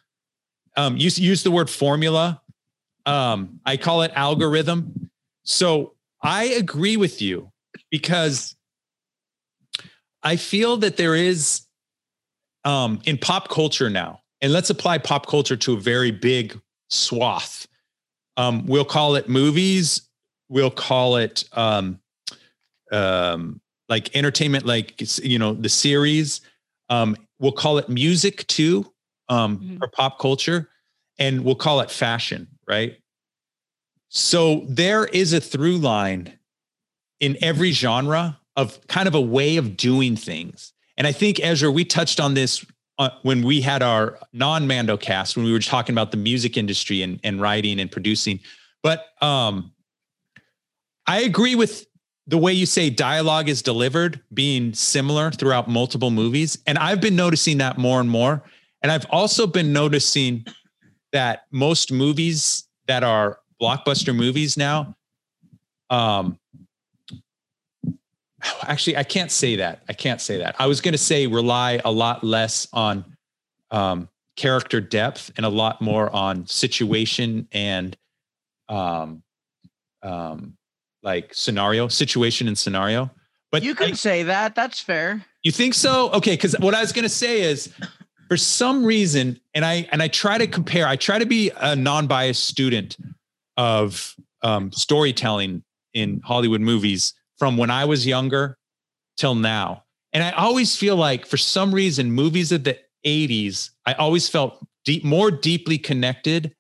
[0.78, 2.41] um use use the word formula.
[3.06, 5.10] Um, I call it algorithm.
[5.44, 7.52] So I agree with you
[7.89, 8.56] because
[10.22, 11.62] I feel that there is
[12.63, 17.67] um in pop culture now, and let's apply pop culture to a very big swath.
[18.38, 20.08] Um, we'll call it movies,
[20.50, 22.01] we'll call it um
[22.91, 26.41] um, like entertainment, like you know the series.
[26.89, 28.91] Um, we'll call it music too,
[29.30, 29.84] um, mm-hmm.
[29.84, 30.69] or pop culture,
[31.19, 32.97] and we'll call it fashion, right?
[34.10, 36.38] So there is a through line
[37.19, 40.73] in every genre of kind of a way of doing things.
[40.97, 42.65] And I think Ezra, we touched on this
[42.99, 47.01] uh, when we had our non-Mando cast when we were talking about the music industry
[47.01, 48.39] and, and writing and producing.
[48.84, 49.71] But um,
[51.08, 51.88] I agree with
[52.27, 56.57] the way you say dialogue is delivered being similar throughout multiple movies.
[56.67, 58.43] And I've been noticing that more and more.
[58.81, 60.45] And I've also been noticing
[61.12, 64.95] that most movies that are blockbuster movies now,
[65.89, 66.39] um,
[68.63, 69.84] actually, I can't say that.
[69.89, 70.55] I can't say that.
[70.57, 73.05] I was going to say rely a lot less on
[73.71, 77.95] um, character depth and a lot more on situation and
[78.69, 79.21] um,
[80.01, 80.57] um,
[81.04, 83.12] like scenario, situation and scenario.
[83.52, 84.56] But you can say that.
[84.56, 85.26] That's fair.
[85.44, 86.12] You think so?
[86.12, 87.74] Okay, because what I was going to say is,
[88.30, 90.88] for some reason, and I and I try to compare.
[90.88, 92.96] I try to be a non-biased student
[93.58, 98.58] of um, storytelling in Hollywood movies from when I was younger
[99.18, 99.84] till now.
[100.14, 104.66] And I always feel like, for some reason, movies of the '80s, I always felt
[104.86, 106.56] deep, more deeply connected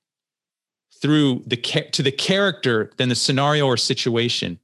[1.01, 4.59] through the to the character than the scenario or situation.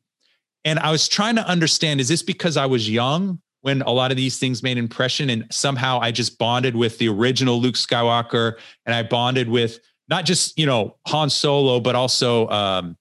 [0.64, 4.12] And I was trying to understand is this because I was young when a lot
[4.12, 8.54] of these things made impression and somehow I just bonded with the original Luke Skywalker
[8.86, 12.98] and I bonded with not just, you know, Han Solo but also um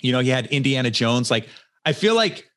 [0.00, 1.48] you know, you had Indiana Jones like
[1.84, 2.50] I feel like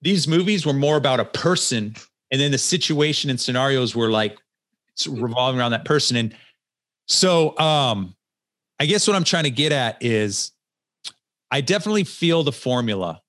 [0.00, 1.94] these movies were more about a person
[2.30, 4.38] and then the situation and scenarios were like
[5.08, 6.36] revolving around that person and
[7.08, 8.14] so um
[8.82, 10.50] I guess what I'm trying to get at is
[11.52, 13.22] I definitely feel the formula,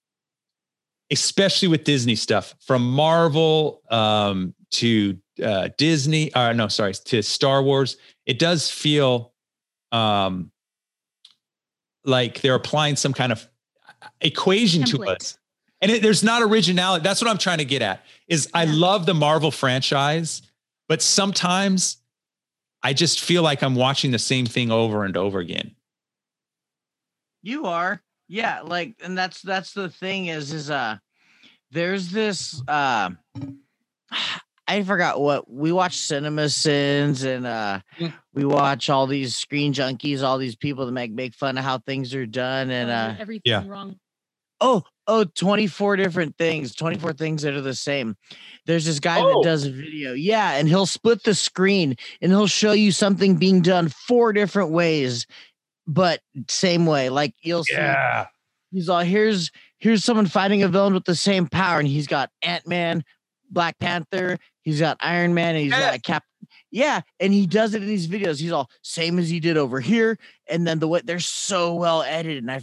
[1.11, 6.33] especially with Disney stuff from Marvel um, to uh, Disney.
[6.33, 7.97] Uh, no, sorry, to Star Wars.
[8.25, 9.31] It does feel
[9.91, 10.51] um,
[12.03, 13.47] like they're applying some kind of
[14.21, 15.05] equation Template.
[15.05, 15.37] to us.
[15.81, 17.03] And it, there's not originality.
[17.03, 18.03] That's what I'm trying to get at.
[18.27, 18.49] Is.
[18.55, 20.41] I love the Marvel franchise,
[20.89, 21.97] but sometimes
[22.83, 25.75] I just feel like I'm watching the same thing over and over again.
[27.41, 28.01] You are.
[28.27, 30.97] Yeah, like and that's that's the thing is is uh
[31.71, 33.09] there's this uh
[34.65, 37.81] I forgot what we watch Cinema Sins and uh
[38.33, 41.79] we watch all these screen junkies, all these people that make make fun of how
[41.79, 43.63] things are done and uh everything yeah.
[43.67, 43.97] wrong.
[44.61, 48.15] Oh, oh, 24 different things, 24 things that are the same.
[48.65, 49.27] There's this guy oh.
[49.27, 50.13] that does a video.
[50.13, 50.53] Yeah.
[50.53, 55.27] And he'll split the screen and he'll show you something being done four different ways,
[55.87, 57.09] but same way.
[57.09, 57.75] Like you'll see.
[58.71, 62.31] He's all here's here's someone fighting a villain with the same power, and he's got
[62.41, 63.03] Ant Man,
[63.51, 65.91] Black Panther, he's got Iron Man, and he's yeah.
[65.91, 66.23] got Cap.
[66.71, 68.39] Yeah, and he does it in these videos.
[68.39, 70.17] He's all same as he did over here,
[70.49, 72.43] and then the way they're so well edited.
[72.43, 72.61] And I,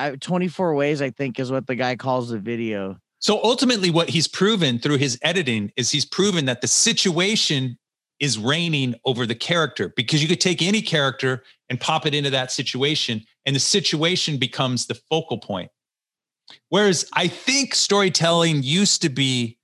[0.00, 2.98] I 24 ways, I think, is what the guy calls the video.
[3.18, 7.78] So ultimately, what he's proven through his editing is he's proven that the situation
[8.18, 12.30] is reigning over the character because you could take any character and pop it into
[12.30, 15.70] that situation, and the situation becomes the focal point.
[16.68, 19.58] Whereas I think storytelling used to be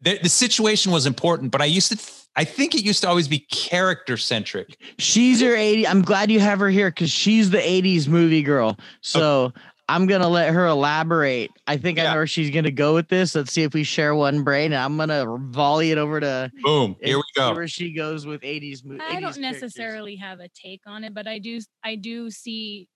[0.00, 3.08] the, the situation was important, but I used to, th- I think it used to
[3.08, 4.80] always be character centric.
[4.98, 5.86] She's your 80.
[5.86, 8.78] I'm glad you have her here because she's the 80s movie girl.
[9.02, 9.60] So okay.
[9.88, 11.50] I'm gonna let her elaborate.
[11.66, 12.04] I think yeah.
[12.04, 13.34] I know where she's gonna go with this.
[13.34, 14.72] Let's see if we share one brain.
[14.72, 16.96] And I'm gonna volley it over to boom.
[17.02, 17.52] Here we go.
[17.52, 19.02] Where she goes with 80s movies.
[19.06, 22.88] I don't necessarily have a take on it, but I do I do see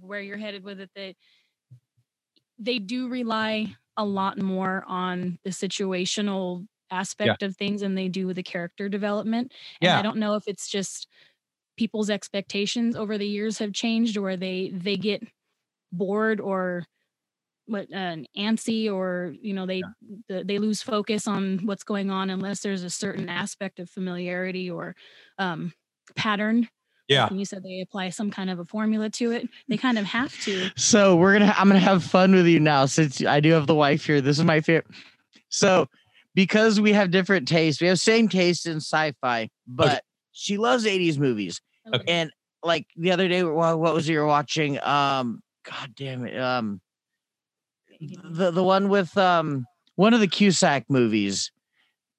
[0.00, 1.14] where you're headed with it that
[2.58, 7.48] they do rely a lot more on the situational aspect yeah.
[7.48, 9.52] of things than they do with the character development.
[9.80, 9.98] And yeah.
[9.98, 11.08] I don't know if it's just
[11.76, 15.22] people's expectations over the years have changed or they they get
[15.92, 16.86] bored or
[17.66, 20.16] what uh, antsy or you know they yeah.
[20.28, 24.70] the, they lose focus on what's going on unless there's a certain aspect of familiarity
[24.70, 24.94] or
[25.38, 25.72] um,
[26.14, 26.68] pattern
[27.08, 29.98] yeah and you said they apply some kind of a formula to it they kind
[29.98, 33.40] of have to so we're gonna i'm gonna have fun with you now since i
[33.40, 34.86] do have the wife here this is my favorite
[35.48, 35.86] so
[36.34, 40.00] because we have different tastes we have same taste in sci-fi but okay.
[40.32, 41.60] she loves 80s movies
[41.92, 42.04] okay.
[42.08, 42.30] and
[42.62, 46.38] like the other day what was you were watching um God damn it.
[46.38, 46.80] Um,
[48.00, 49.66] the the one with um
[49.96, 51.50] one of the Cusack movies.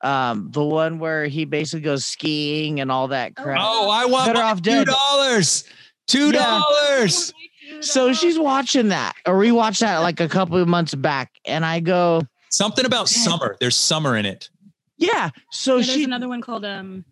[0.01, 3.57] Um, the one where he basically goes skiing and all that crap.
[3.59, 5.63] Oh, I want Better off two dollars.
[6.07, 7.33] Two dollars.
[7.67, 7.81] Yeah.
[7.81, 11.65] So she's watching that, or we watched that like a couple of months back, and
[11.65, 13.55] I go something about summer.
[13.59, 14.49] There's summer in it.
[14.97, 15.29] Yeah.
[15.51, 17.05] So yeah, there's another one called um,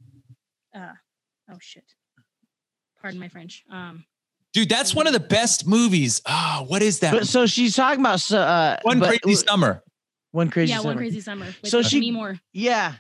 [0.76, 0.94] uh,
[1.52, 1.84] oh shit,
[3.02, 3.64] pardon my French.
[3.72, 4.06] Um,
[4.54, 6.22] Dude, that's one of the best movies.
[6.28, 7.12] Oh, what is that?
[7.12, 9.84] But so she's talking about uh, one but- crazy summer.
[10.32, 10.98] one crazy yeah, one summer.
[10.98, 11.46] crazy summer.
[11.46, 12.40] With So so she- me more.
[12.54, 12.94] Yeah.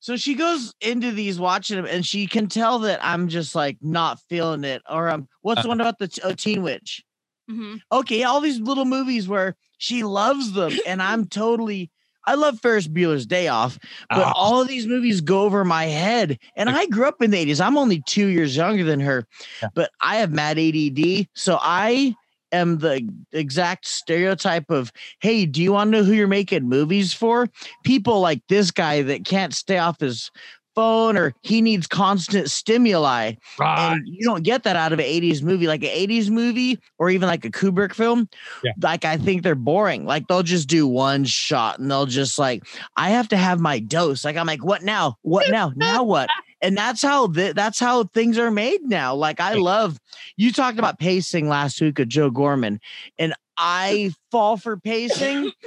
[0.00, 3.78] So she goes into these watching them, and she can tell that I'm just like
[3.80, 4.82] not feeling it.
[4.90, 5.70] Or um, what's the Uh.
[5.70, 7.02] one about the t- oh, Teen Witch?
[7.48, 11.90] hmm Okay, all these little movies where she loves them, and I'm totally.
[12.26, 14.32] I love Ferris Bueller's Day Off, but Ah.
[14.34, 16.38] all of these movies go over my head.
[16.56, 17.60] And I grew up in the 80s.
[17.60, 19.26] I'm only two years younger than her,
[19.60, 19.68] Yeah.
[19.74, 21.28] but I have mad ADD.
[21.34, 22.14] So I
[22.50, 27.12] am the exact stereotype of, hey, do you want to know who you're making movies
[27.12, 27.46] for?
[27.84, 30.30] People like this guy that can't stay off his
[30.74, 33.34] phone or he needs constant stimuli.
[33.58, 33.92] Right.
[33.92, 37.10] And you don't get that out of an 80s movie, like an 80s movie or
[37.10, 38.28] even like a Kubrick film.
[38.62, 38.72] Yeah.
[38.80, 40.04] Like I think they're boring.
[40.04, 43.78] Like they'll just do one shot and they'll just like, I have to have my
[43.78, 44.24] dose.
[44.24, 45.16] Like I'm like, what now?
[45.22, 45.72] What now?
[45.76, 46.28] now what?
[46.62, 49.14] And that's how th- that's how things are made now.
[49.14, 49.98] Like I love
[50.38, 52.80] you talked about pacing last week with Joe Gorman,
[53.18, 55.52] and I fall for pacing.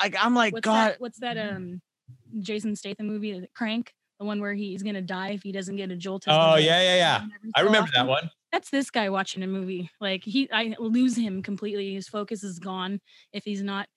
[0.00, 1.00] Like I'm like, What's God, that?
[1.00, 1.36] What's that?
[1.36, 1.82] Um,
[2.40, 5.90] Jason Statham movie, is Crank, the one where he's gonna die if he doesn't get
[5.90, 6.24] a jolt.
[6.28, 7.26] Oh, yeah, yeah, yeah.
[7.56, 8.30] I remember that one.
[8.52, 9.90] That's this guy watching a movie.
[10.00, 11.94] Like he, I lose him completely.
[11.94, 13.00] His focus is gone
[13.32, 13.88] if he's not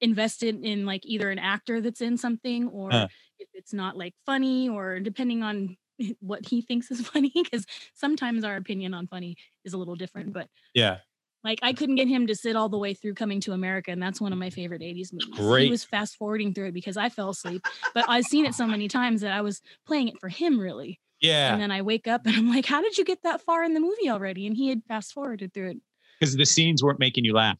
[0.00, 3.08] invested in like either an actor that's in something or Huh.
[3.38, 5.76] if it's not like funny or depending on
[6.20, 10.32] what he thinks is funny because sometimes our opinion on funny is a little different
[10.32, 10.98] but Yeah.
[11.44, 14.02] Like I couldn't get him to sit all the way through Coming to America, and
[14.02, 15.28] that's one of my favorite '80s movies.
[15.36, 15.64] Great.
[15.64, 18.66] He was fast forwarding through it because I fell asleep, but I've seen it so
[18.66, 21.00] many times that I was playing it for him really.
[21.20, 21.52] Yeah.
[21.52, 23.74] And then I wake up and I'm like, "How did you get that far in
[23.74, 25.76] the movie already?" And he had fast forwarded through it.
[26.18, 27.56] Because the scenes weren't making you laugh.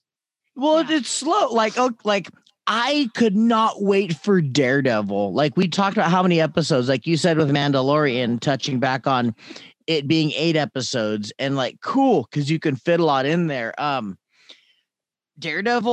[0.56, 0.96] Well, Yeah.
[0.98, 1.52] it's slow.
[1.52, 2.28] Like, oh, like
[2.66, 5.32] I could not wait for Daredevil.
[5.32, 9.34] Like we talked about how many episodes, like you said with Mandalorian, touching back on
[9.90, 13.74] it being eight episodes, and like cool because you can fit a lot in there.
[13.76, 14.16] Um,
[15.37, 15.90] Daredevil,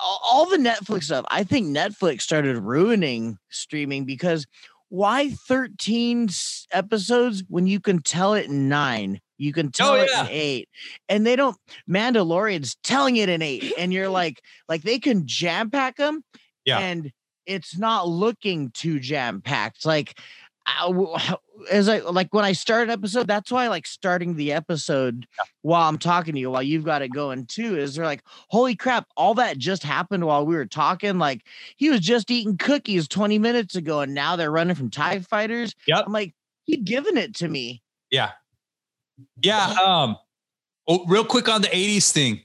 [0.00, 1.24] all, all the Netflix stuff.
[1.30, 4.46] I think Netflix started ruining streaming because
[4.88, 6.28] why 13
[6.70, 9.20] episodes when you can tell it in nine?
[9.36, 10.22] You can tell it yeah.
[10.22, 10.68] in eight,
[11.08, 11.56] and they don't.
[11.88, 16.22] Mandalorian's telling it in eight, and you're like, like they can jam pack them,
[16.64, 16.78] Yeah.
[16.78, 17.10] and
[17.46, 19.84] it's not looking too jam packed.
[19.84, 20.16] Like,
[20.78, 21.36] I
[21.70, 25.26] as I like when I start an episode, that's why I like starting the episode
[25.62, 27.76] while I'm talking to you, while you've got it going too.
[27.76, 31.18] Is they're like, holy crap, all that just happened while we were talking.
[31.18, 31.42] Like
[31.76, 35.74] he was just eating cookies 20 minutes ago, and now they're running from TIE fighters.
[35.86, 36.04] Yep.
[36.06, 36.34] I'm like,
[36.66, 37.82] keep giving it to me.
[38.10, 38.32] Yeah.
[39.42, 39.74] Yeah.
[39.82, 40.16] Um,
[40.88, 42.40] oh, real quick on the 80s thing.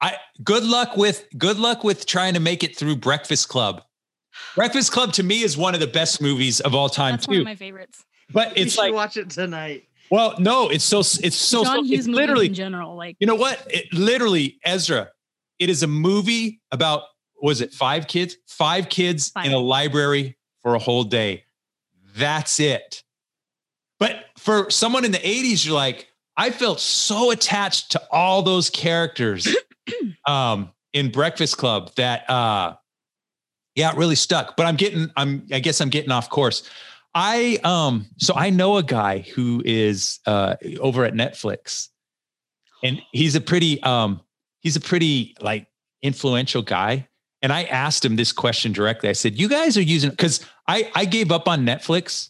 [0.00, 3.82] I good luck with good luck with trying to make it through Breakfast Club.
[4.54, 7.38] Breakfast Club to me is one of the best movies of all time That's one
[7.38, 8.04] of my favorites.
[8.32, 9.84] But You it's should like watch it tonight.
[10.10, 13.16] well, no, it's so it's so, John so Hughes it's movies literally in general, like
[13.20, 13.66] you know what?
[13.70, 15.10] It literally, Ezra,
[15.58, 17.02] it is a movie about
[17.42, 18.36] was it five kids?
[18.46, 19.46] Five kids Five.
[19.46, 21.44] in a library for a whole day.
[22.16, 23.02] That's it.
[23.98, 28.70] But for someone in the 80s, you're like, I felt so attached to all those
[28.70, 29.46] characters
[30.26, 32.74] um in Breakfast Club that uh
[33.74, 34.56] yeah, it really stuck.
[34.56, 36.68] But I'm getting, I'm I guess I'm getting off course.
[37.14, 41.88] I um so I know a guy who is uh over at Netflix
[42.84, 44.20] and he's a pretty um
[44.60, 45.66] he's a pretty like
[46.02, 47.08] influential guy
[47.42, 50.90] and i asked him this question directly i said you guys are using because i
[50.94, 52.28] i gave up on netflix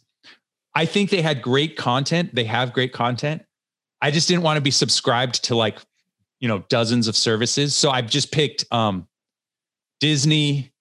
[0.75, 3.43] i think they had great content they have great content
[4.01, 5.79] i just didn't want to be subscribed to like
[6.41, 9.07] you know dozens of services so i've just picked um
[9.99, 10.73] disney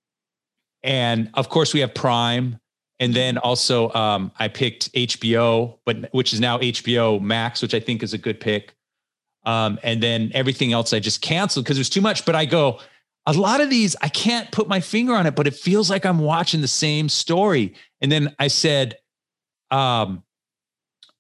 [0.83, 2.59] and of course we have prime
[2.99, 7.79] and then also um i picked hbo but which is now hbo max which i
[7.79, 8.75] think is a good pick
[9.45, 12.25] um, and then everything else I just canceled because it was too much.
[12.25, 12.79] But I go,
[13.25, 16.05] a lot of these, I can't put my finger on it, but it feels like
[16.05, 17.73] I'm watching the same story.
[18.01, 18.97] And then I said,
[19.71, 20.23] um,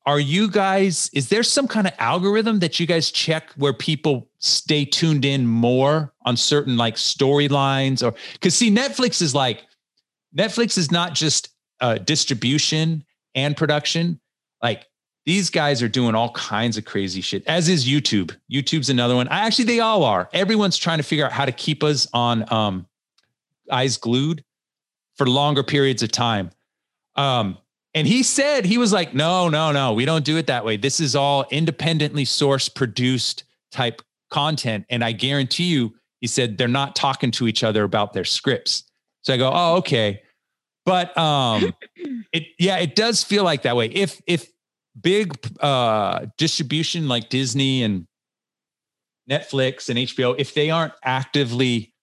[0.05, 4.29] are you guys, is there some kind of algorithm that you guys check where people
[4.43, 9.63] stay tuned in more on certain like storylines or because see, Netflix is like,
[10.37, 14.19] Netflix is not just uh, distribution and production.
[14.61, 14.85] Like
[15.25, 18.35] these guys are doing all kinds of crazy shit, as is YouTube.
[18.51, 19.29] YouTube's another one.
[19.29, 20.29] I, actually, they all are.
[20.33, 22.85] Everyone's trying to figure out how to keep us on um,
[23.71, 24.43] eyes glued
[25.15, 26.51] for longer periods of time.
[27.15, 27.57] Um,
[27.93, 30.75] and he said, he was like, no, no, no, we don't do it that way.
[30.75, 34.01] This is all independently sourced, produced type
[34.33, 34.85] content.
[34.89, 38.83] And I guarantee you, he said, they're not talking to each other about their scripts.
[39.21, 40.21] So I go, oh, okay.
[40.85, 41.73] But um,
[42.33, 43.87] it, yeah, it does feel like that way.
[43.87, 44.49] If, if,
[45.01, 48.05] big uh distribution like Disney and
[49.29, 51.93] Netflix and HBO, if they aren't actively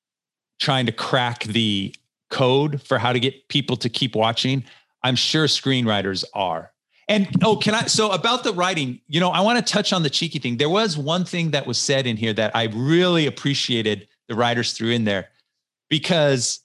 [0.59, 1.95] trying to crack the
[2.31, 4.65] code for how to get people to keep watching,
[5.03, 6.70] I'm sure screenwriters are.
[7.11, 7.87] And oh, can I?
[7.87, 10.59] So about the writing, you know, I want to touch on the cheeky thing.
[10.59, 14.73] There was one thing that was said in here that I really appreciated the writers
[14.75, 15.29] threw in there
[15.89, 16.61] because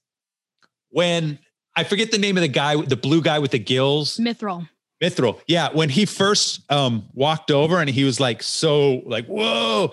[0.89, 1.39] when
[1.75, 4.69] I forget the name of the guy, the blue guy with the gills, Mythrol.
[5.03, 5.41] Mythrol.
[5.47, 5.69] Yeah.
[5.73, 9.91] When he first um, walked over and he was like, so like, whoa.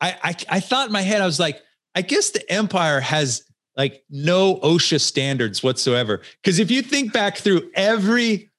[0.00, 1.62] I, I I thought in my head, I was like,
[1.94, 3.44] I guess the Empire has
[3.76, 6.22] like no OSHA standards whatsoever.
[6.42, 8.50] Because if you think back through every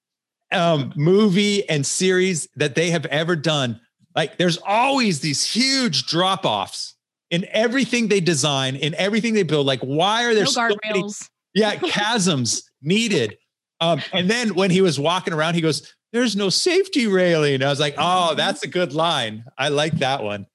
[0.52, 3.80] um, movie and series that they have ever done,
[4.16, 6.96] like there's always these huge drop offs
[7.30, 9.68] in everything they design, in everything they build.
[9.68, 11.04] Like, why are there no so many,
[11.54, 13.38] yeah, chasms needed?
[13.80, 17.62] Um, and then when he was walking around, he goes, There's no safety railing.
[17.62, 19.44] I was like, Oh, that's a good line.
[19.58, 20.48] I like that one.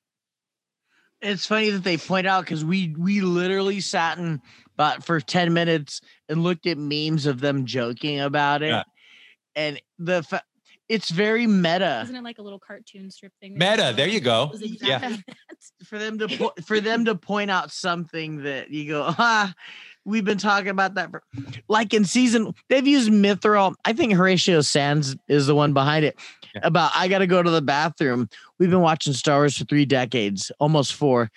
[1.20, 4.40] It's funny that they point out because we we literally sat and
[4.76, 8.70] but for 10 minutes and looked at memes of them joking about it.
[8.70, 8.82] Yeah.
[9.55, 10.42] And the fa-
[10.88, 13.55] it's very meta Isn't it like a little cartoon strip thing?
[13.55, 14.50] Meta, there you go.
[14.55, 15.16] It was Yeah.
[15.84, 19.53] for them to po- for them to point out something that you go, ah,
[20.05, 21.22] we've been talking about that for
[21.68, 23.74] like in season they've used Mythrol.
[23.84, 26.18] I think Horatio Sanz is the one behind it.
[26.55, 26.61] Yeah.
[26.64, 28.28] About I gotta go to the bathroom.
[28.59, 31.30] We've been watching Star Wars for three decades, almost four.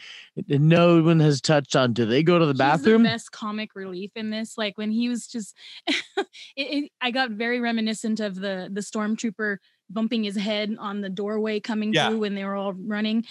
[0.48, 1.94] No one has touched on.
[1.94, 3.04] Do they go to the He's bathroom?
[3.04, 4.58] the best comic relief in this.
[4.58, 5.56] Like when he was just,
[5.88, 6.26] it,
[6.58, 9.58] it, I got very reminiscent of the the stormtrooper
[9.90, 12.10] bumping his head on the doorway coming Yeah.
[12.10, 13.24] through when they were all running.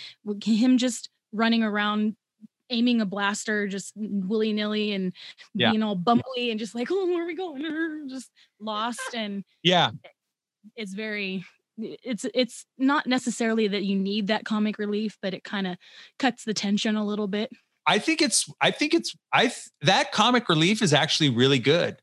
[0.42, 2.16] Him just running around,
[2.70, 5.12] aiming a blaster just willy nilly and
[5.54, 5.70] Yeah.
[5.70, 7.62] being all bumbly and just like, oh, where are we going?
[8.08, 9.90] Just lost and Yeah.
[10.76, 11.44] it's very
[11.78, 15.76] it's it's not necessarily that you need that comic relief but it kind of
[16.20, 17.50] cuts the tension a little bit
[17.86, 21.98] I think it's I think it's I th- that comic relief is actually really good.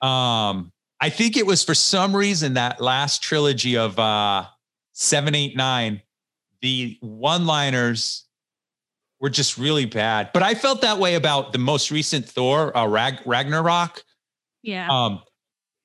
[0.00, 0.72] Um
[1.02, 4.46] I think it was for some reason that last trilogy of uh
[4.92, 6.02] 7 8 9
[6.62, 8.24] the one-liners
[9.20, 10.30] were just really bad.
[10.32, 14.02] But I felt that way about the most recent Thor uh, Rag- Ragnarok.
[14.62, 15.22] yeah Um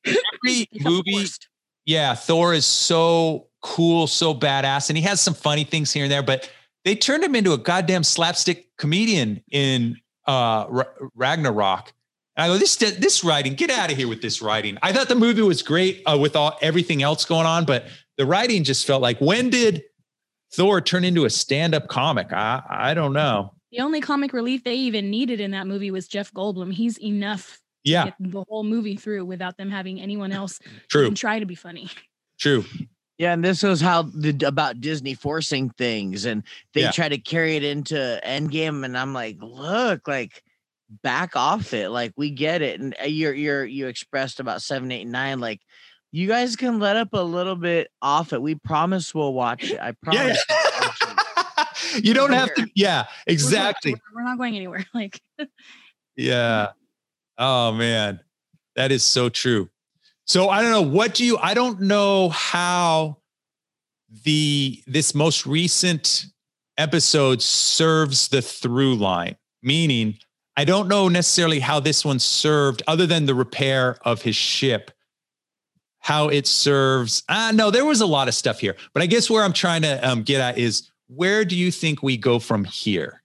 [0.05, 1.25] every movie
[1.85, 6.11] yeah, Thor is so cool, so badass, and he has some funny things here and
[6.11, 6.49] there, but
[6.83, 10.83] they turned him into a goddamn slapstick comedian in uh Ra-
[11.15, 11.93] Ragnarok.
[12.35, 14.77] And I go, this this writing, get out of here with this writing.
[14.81, 17.85] I thought the movie was great uh, with all everything else going on, but
[18.17, 19.83] the writing just felt like when did
[20.55, 22.31] Thor turn into a stand-up comic?
[22.31, 23.53] I I don't know.
[23.71, 27.59] the only comic relief they even needed in that movie was jeff goldblum he's enough
[27.85, 31.39] to Yeah, get the whole movie through without them having anyone else true, even try
[31.39, 31.89] to be funny
[32.39, 32.63] true.
[33.17, 36.43] Yeah, and this was how the about Disney forcing things, and
[36.73, 36.91] they Yeah.
[36.91, 40.43] try to carry it into Endgame, and I'm like, look, like
[41.01, 44.91] back off it, like we get it, and uh, you're you're you expressed about seven,
[44.91, 45.61] eight, nine, like
[46.15, 48.41] you guys can let up a little bit off it.
[48.41, 49.79] We promise we'll watch it.
[49.81, 50.41] I promise.
[50.49, 52.03] Yeah, we'll watch it.
[52.05, 52.67] you don't have to.
[52.73, 53.91] Yeah, exactly.
[53.91, 55.19] We're- we're not going anywhere like
[56.15, 56.69] Yeah.
[57.37, 58.21] Oh man,
[58.77, 59.69] that is so true.
[60.25, 63.17] So I don't know what do you I don't know how
[64.23, 66.27] the this most recent
[66.77, 69.35] episode serves the through line.
[69.61, 70.17] Meaning,
[70.55, 74.91] I don't know necessarily how this one served other than the repair of his ship.
[76.05, 77.23] How it serves.
[77.29, 78.75] Ah, no, there was a lot of stuff here.
[78.93, 82.03] But I guess where I'm trying to um, get at is where do you think
[82.03, 83.23] we go from here?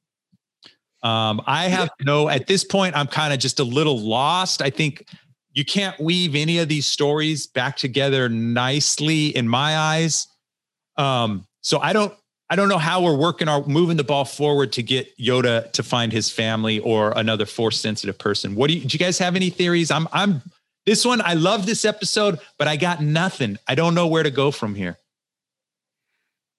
[1.03, 4.62] Um, I have no, at this point, I'm kind of just a little lost.
[4.62, 5.05] I think
[5.53, 10.26] you can't weave any of these stories back together nicely in my eyes.
[10.97, 12.14] Um, so I don't,
[12.49, 15.83] I don't know how we're working our moving the ball forward to get Yoda to
[15.83, 18.55] find his family or another force sensitive person.
[18.55, 19.91] What do you, do you guys have any theories?
[19.91, 20.41] I'm, I'm
[20.87, 21.20] this one.
[21.20, 23.59] I love this episode, but I got nothing.
[23.66, 24.99] I don't know where to go from here.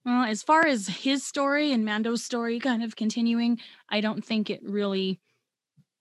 [0.06, 3.60] Well, as far as his story and Mando's story kind of continuing,
[3.90, 5.20] I don't think it really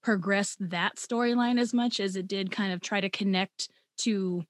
[0.03, 3.69] progressed that storyline as much as it did kind of try to connect
[3.99, 4.45] to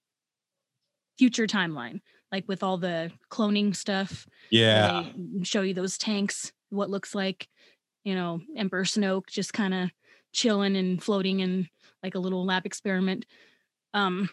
[1.19, 2.01] future timeline,
[2.31, 4.27] like with all the cloning stuff.
[4.51, 5.07] Yeah.
[5.43, 7.49] Show you those tanks, what looks like,
[8.05, 9.91] you know, Emperor Snoke just kind of
[10.33, 11.69] chilling and floating in
[12.05, 13.27] like a little lab experiment.
[13.95, 14.31] Um,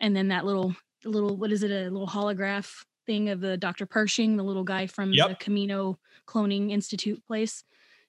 [0.00, 0.74] and then that little
[1.04, 3.86] little what is it, a little holograph thing of the Dr.
[3.86, 5.28] Pershing, the little guy from Yep.
[5.38, 7.64] the Kamino Cloning Institute place,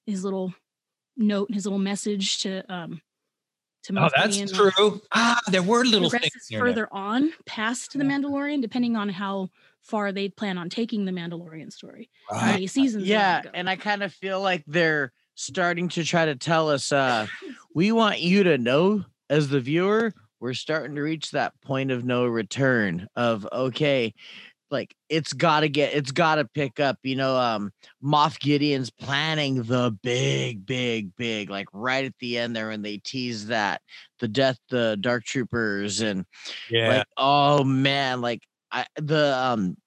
[0.05, 0.53] his little
[1.15, 3.01] note, his little message to um
[3.83, 4.71] to Oh, that's Gideon.
[4.71, 5.01] true.
[5.13, 6.59] Ah, there were little things progresses here.
[6.59, 9.49] further on past the Mandalorian, depending on how
[9.81, 12.09] far they plan on taking the Mandalorian story.
[12.31, 12.53] Right.
[12.53, 13.03] many seasons?
[13.05, 16.91] they yeah, and I kind of feel like they're starting to try to tell us
[16.91, 17.27] uh
[17.75, 22.05] we want you to know as the viewer we're starting to reach that point of
[22.05, 24.13] no return of okay
[24.69, 27.71] like it's got to get it's got to pick up you know um
[28.03, 32.97] moff gideon's planning the big big big like right at the end there when they
[32.97, 33.81] tease that
[34.19, 36.25] the death the dark troopers and
[36.69, 36.89] Yeah.
[36.89, 39.77] like oh man like i the um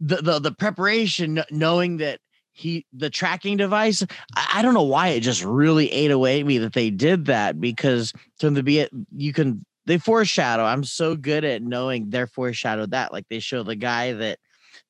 [0.00, 2.20] the the, the preparation knowing that
[2.52, 4.04] he the tracking device
[4.36, 7.26] I, I don't know why it just really ate away at me that they did
[7.26, 8.86] that because from the be
[9.16, 13.62] you can they foreshadow i'm so good at knowing they're foreshadowed that like they show
[13.62, 14.38] the guy that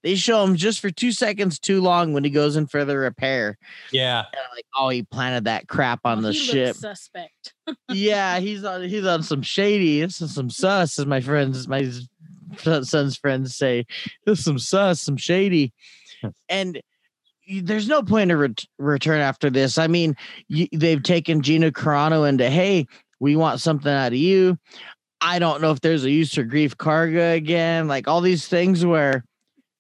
[0.02, 2.96] they show him just for two seconds too long when he goes in for the
[2.96, 3.56] repair
[3.92, 4.18] yeah.
[4.20, 7.54] and like oh he planted that crap on Well, the he ship Suspect.
[7.92, 10.00] yeah, he's on he's on some shady.
[10.00, 11.88] This is some sus, as my friends, my
[12.58, 13.86] son's friends say.
[14.26, 15.72] This is some sus, some shady,
[16.48, 16.80] and y-
[17.62, 19.78] there's no point to ret- return after this.
[19.78, 20.16] I mean,
[20.50, 22.86] y they've taken Gina Carano into hey,
[23.20, 24.58] we want something out of you.
[25.20, 28.84] I don't know if there's a use for Greef Karga again, like all these things
[28.84, 29.24] where.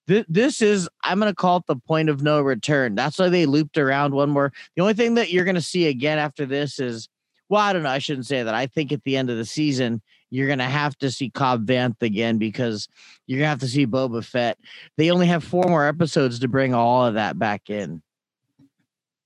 [0.08, 2.94] thi- This is, I'm going to call it the point of no return.
[2.94, 4.52] That's why they looped around one more.
[4.76, 7.08] The only thing that you're going to see again after this is
[7.48, 7.90] well, I don't know.
[7.90, 8.54] I shouldn't say that.
[8.54, 10.00] I think at the end of the season,
[10.32, 12.88] you're gonna have to see Cobb Vanth again because
[13.26, 14.58] you're gonna have to see Boba Fett.
[14.96, 18.02] They only have four more episodes to bring all of that back in.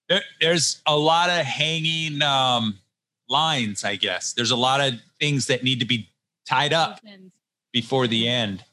[0.09, 2.79] There, there's a lot of hanging um,
[3.29, 4.33] lines, I guess.
[4.33, 6.11] There's a lot of things that need to be
[6.49, 7.01] tied up
[7.73, 8.65] before the end.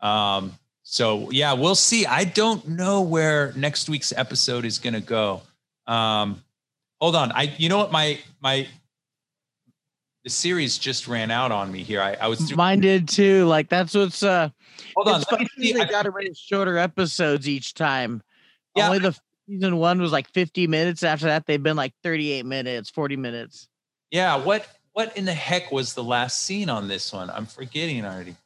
[0.00, 0.52] Um,
[0.82, 2.06] so yeah, we'll see.
[2.06, 5.42] I don't know where next week's episode is going to go.
[5.86, 6.42] Um,
[7.00, 7.32] hold on.
[7.32, 7.92] I, you know what?
[7.92, 8.66] My, my,
[10.24, 12.00] the series just ran out on me here.
[12.00, 13.44] I, I was, through, Mine did too.
[13.46, 14.50] Like that's what's uh.
[14.94, 15.20] hold on.
[15.20, 15.72] it's funny see.
[15.72, 18.22] they I- got to write shorter episodes each time.
[18.76, 18.86] Yeah.
[18.86, 19.18] Only the
[19.48, 21.02] season one was like 50 minutes.
[21.02, 23.68] After that, they've been like 38 minutes, 40 minutes.
[24.10, 24.36] yeah.
[24.36, 27.28] What, what in the heck was the last scene on this one?
[27.30, 28.36] I'm forgetting already.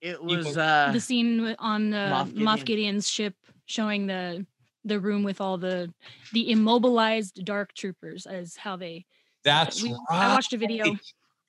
[0.00, 0.90] It was uh.
[0.92, 3.34] the scene on the Moff Moff, Gideon's ship
[3.66, 4.44] showing the
[4.84, 5.94] the room with all the
[6.32, 9.06] the immobilized dark troopers as how they
[9.44, 9.98] That's we- right.
[10.20, 10.96] I watched a video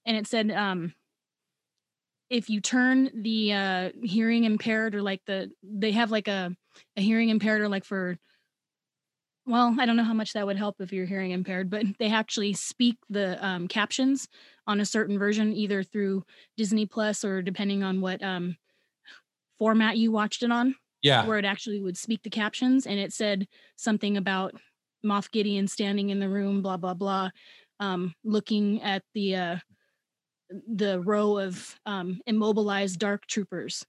[0.06, 0.94] and it said um
[2.30, 6.56] if you turn the uh hearing impaired or like the they have like a
[6.98, 8.18] a hearing impaired or like for
[9.46, 12.10] well i don't know how much that would help if you're hearing impaired but they
[12.12, 14.28] actually speak the um, captions
[14.68, 16.24] on a certain version either through
[16.58, 18.56] disney plus or depending on what um
[19.60, 21.26] format you watched it on Yeah.
[21.26, 24.54] where it actually would speak the captions and it said something about
[25.06, 27.30] Moff Gideon standing in the room, blah blah blah,
[27.84, 29.56] um, looking at the uh,
[30.74, 33.86] the row of um, immobilized dark troopers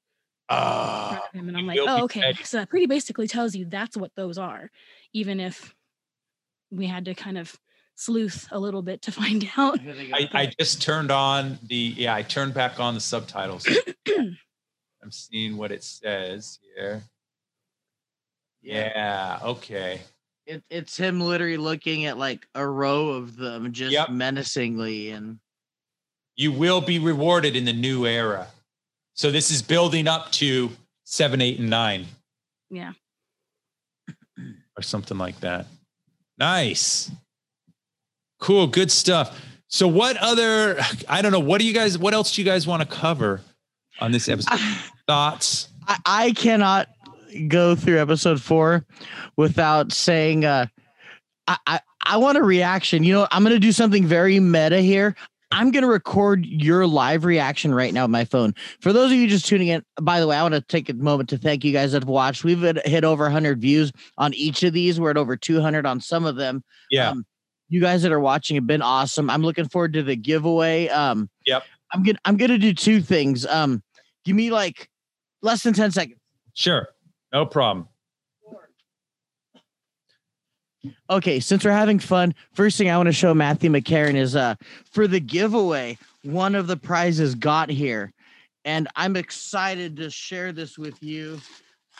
[0.50, 2.42] in front of him, and I'm like, oh okay, ready.
[2.42, 4.70] so that pretty basically tells you that's what those are,
[5.12, 5.74] even if
[6.70, 7.56] we had to kind of
[7.94, 9.78] sleuth a little bit to find out.
[10.12, 13.66] I, I just turned on the yeah, I turned back on the subtitles.
[14.08, 17.02] I'm seeing what it says here.
[18.62, 20.00] Yeah, okay.
[20.46, 24.10] It, it's him literally looking at like a row of them just Yep.
[24.10, 25.38] menacingly and
[26.36, 28.48] You will be rewarded in the new era.
[29.14, 30.70] So this is building up to
[31.04, 32.06] seven, eight, and nine,
[32.70, 32.92] Yeah.
[34.76, 35.66] or something like that.
[36.38, 37.10] Nice.
[38.40, 39.40] Cool, good stuff.
[39.68, 40.78] So what other
[41.08, 43.40] I don't know, what do you guys what else do you guys want to cover
[44.00, 44.58] on this episode?
[45.06, 45.68] Thoughts?
[45.86, 46.88] I, I cannot
[47.48, 48.84] go through episode four
[49.36, 50.66] without saying uh
[51.46, 53.04] I, I, I want a reaction.
[53.04, 55.14] You know, I'm gonna do something very meta here.
[55.50, 58.54] I'm gonna record your live reaction right now with my phone.
[58.80, 60.94] For those of you just tuning in, by the way, I want to take a
[60.94, 62.44] moment to thank you guys that have watched.
[62.44, 64.98] We've hit, hit over 100 views on each of these.
[64.98, 66.64] We're at over 200 on some of them.
[66.90, 67.10] Yeah.
[67.10, 67.24] Um,
[67.68, 69.30] you guys that are watching have been awesome.
[69.30, 70.88] I'm looking forward to the giveaway.
[70.88, 71.64] Um, Yep.
[71.92, 73.46] I'm gonna I'm gonna do two things.
[73.46, 73.82] Um,
[74.24, 74.88] give me like
[75.42, 76.18] less than 10 seconds.
[76.54, 76.88] Sure.
[77.34, 77.88] No problem.
[81.10, 84.54] Okay, since we're having fun, first thing I want to show Matthew McCarran is uh
[84.92, 88.12] for the giveaway, one of the prizes got here.
[88.64, 91.40] And I'm excited to share this with you.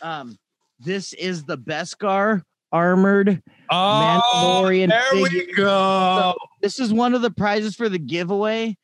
[0.02, 0.38] Um,
[0.78, 4.22] this is the Beskar armored Oh,
[4.64, 5.54] Mandalorian there we figure.
[5.56, 6.34] go.
[6.62, 8.76] This is one of the prizes for the giveaway.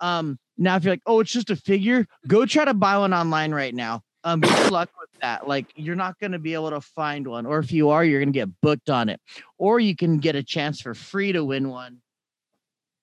[0.00, 3.12] Um, now if you're like, oh, it's just a figure, go try to buy one
[3.12, 4.02] online right now.
[4.24, 4.90] Um, good luck
[5.20, 5.48] that.
[5.48, 8.20] Like, you're not going to be able to find one, or if you are, you're
[8.20, 9.20] going to get booked on it,
[9.58, 11.98] or you can get a chance for free to win one.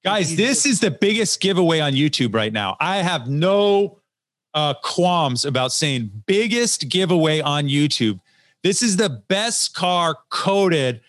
[0.04, 2.78] Guys, this just- is the biggest giveaway on YouTube right now.
[2.80, 4.02] I have no
[4.54, 8.20] uh, qualms about saying biggest giveaway on YouTube.
[8.64, 11.02] This is the Beskar coated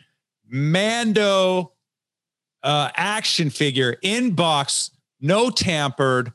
[0.49, 1.73] Mando
[2.63, 4.91] uh, action figure in box,
[5.21, 6.33] no tampered.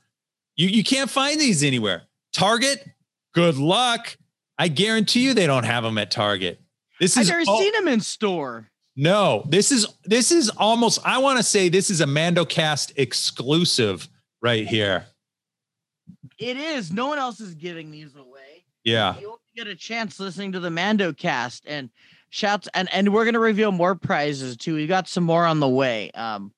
[0.55, 2.03] You you can't find these anywhere.
[2.33, 2.87] Target,
[3.33, 4.17] good luck.
[4.61, 6.61] I guarantee you they don't have them at Target.
[6.99, 8.69] This I've is never all- seen him in store.
[8.95, 10.99] no, this is this is almost.
[11.03, 14.07] I want to say this is a Mando Cast exclusive
[14.39, 15.07] right here.
[16.37, 16.91] It is.
[16.91, 18.65] No one else is giving these away.
[18.83, 21.89] Yeah, You only get a chance listening to the Mando cast and
[22.29, 24.75] shouts and and we're gonna reveal more prizes too.
[24.75, 26.11] We got some more on the way.
[26.11, 26.53] Um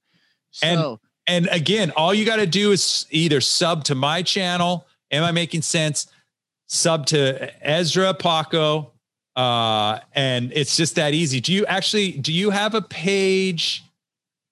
[0.61, 4.85] And- so and again, all you got to do is either sub to my channel.
[5.09, 6.07] Am I making sense?
[6.73, 8.91] Sub to Ezra Paco,
[9.35, 11.39] uh, and it's just that easy.
[11.39, 13.83] Do you actually do you have a page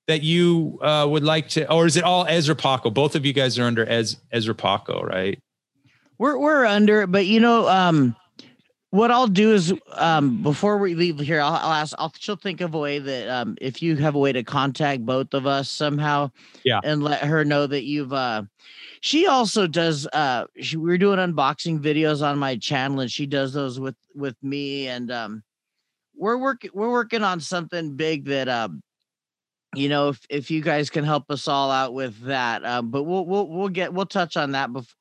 [0.08, 2.92] that you uh, would like to, or is it all Ezra Paco?
[2.92, 5.40] Both of you guys are under Ez, Ezra Paco, right?
[6.20, 8.16] we're we're under, but you know, um
[8.92, 12.62] what I'll do is um before we leave here, I'll, I'll ask I'll she'll think
[12.62, 15.72] of a way that um if you have a way to contact both of us
[15.72, 16.30] somehow
[16.64, 16.82] Yeah.
[16.84, 18.44] and let her know that you've uh
[19.02, 23.52] she also does uh she, we're doing unboxing videos on my channel and she does
[23.52, 25.44] those with with me and um
[26.16, 28.82] we're working we're working on something big that um
[29.76, 33.04] you know if if you guys can help us all out with that um but
[33.04, 34.96] we'll we'll we'll get we'll touch on that before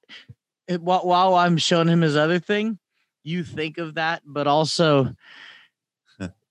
[0.80, 2.78] while, while I'm showing him his other thing
[3.22, 5.14] you think of that but also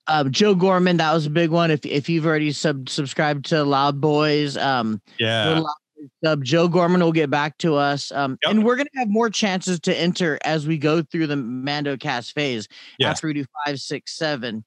[0.07, 3.63] um Joe Gorman that was a big one if if you've already sub subscribed to
[3.63, 5.61] Loud Boys um Yeah.
[5.99, 8.51] Little sub Joe Gorman will get back to us um Yep.
[8.51, 12.33] and we're gonna have more chances to enter as we go through the Mando cast
[12.33, 13.11] phase Yes.
[13.17, 14.63] after we do five six seven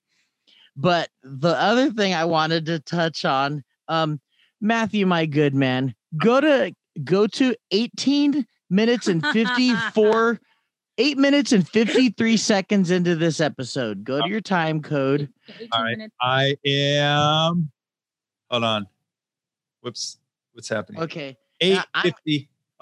[0.77, 4.21] but the other thing I wanted to touch on um
[4.61, 6.75] Matthew my good man go to
[7.05, 10.39] go to 18 minutes and 54
[10.99, 15.31] 8 minutes and 53 seconds into this episode go to your time code
[15.73, 15.97] All right.
[15.97, 16.15] minutes.
[16.21, 17.71] I am.
[18.51, 18.87] Hold on.
[19.81, 20.19] Whoops.
[20.53, 21.03] What's happening?
[21.03, 22.13] okay Eight Yeah, I-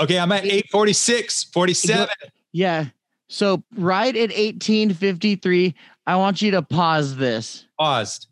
[0.01, 2.09] Okay, I'm at eight forty six, forty seven.
[2.53, 2.87] Yeah.
[3.29, 5.75] So right at 1853,
[6.07, 7.67] I want you to pause this.
[7.79, 8.27] Paused.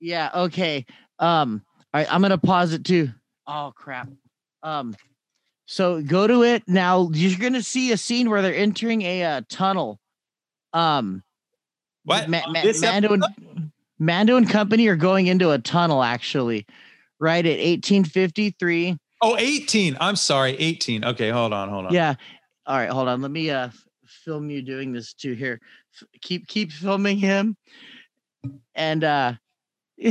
[0.00, 0.84] Yeah, okay.
[1.18, 1.62] Um,
[1.92, 3.08] all right, I'm gonna pause it too.
[3.46, 4.08] Oh crap.
[4.62, 4.94] Um,
[5.66, 7.08] so go to it now.
[7.14, 9.98] You're gonna see a scene where they're entering a uh, tunnel.
[10.74, 11.22] Um,
[12.04, 12.28] What?
[12.28, 13.24] Ma- Ma- This Mando and
[13.98, 16.66] Mando and company are going into a tunnel actually,
[17.20, 18.96] right at 1853.
[19.20, 19.96] Oh, 18.
[20.00, 21.04] I'm sorry, 18.
[21.04, 21.94] Okay, hold on, hold on.
[21.94, 22.14] Yeah.
[22.66, 23.22] All right, hold on.
[23.22, 23.70] Let me uh
[24.24, 25.60] film you doing this too here.
[25.94, 27.56] F- keep keep filming him.
[28.74, 29.32] And uh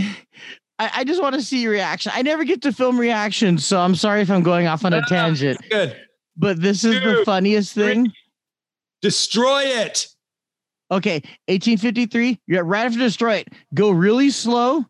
[0.80, 2.12] I, I just want to see your reaction.
[2.14, 5.00] I never get to film reactions, so I'm sorry if I'm going off on a
[5.00, 5.60] no, tangent.
[5.70, 5.98] Good.
[6.36, 8.12] But this is the funniest thing.
[9.02, 10.08] Destroy it.
[10.92, 11.16] Okay,
[11.48, 12.40] 1853.
[12.48, 13.50] You're right after destroy it.
[13.74, 14.86] Go really slow.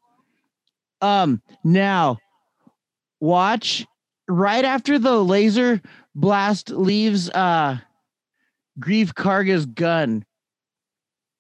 [1.02, 2.18] Um, now
[3.20, 3.86] watch
[4.28, 5.82] right after the laser
[6.16, 7.78] blast leaves uh
[8.80, 10.26] Greef Karga's gun.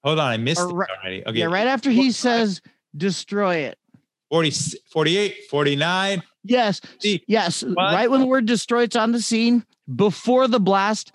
[0.03, 1.26] Hold on, I missed Or it already.
[1.26, 1.39] Okay.
[1.39, 2.16] Yeah, right after he 45.
[2.16, 2.62] says
[2.95, 3.78] destroy it.
[4.30, 4.51] 40,
[4.91, 6.24] 48, 49.
[6.43, 7.64] Yes, See, yes.
[7.64, 7.76] what?
[7.78, 11.14] Right when the word destroy it's on the scene before the blast.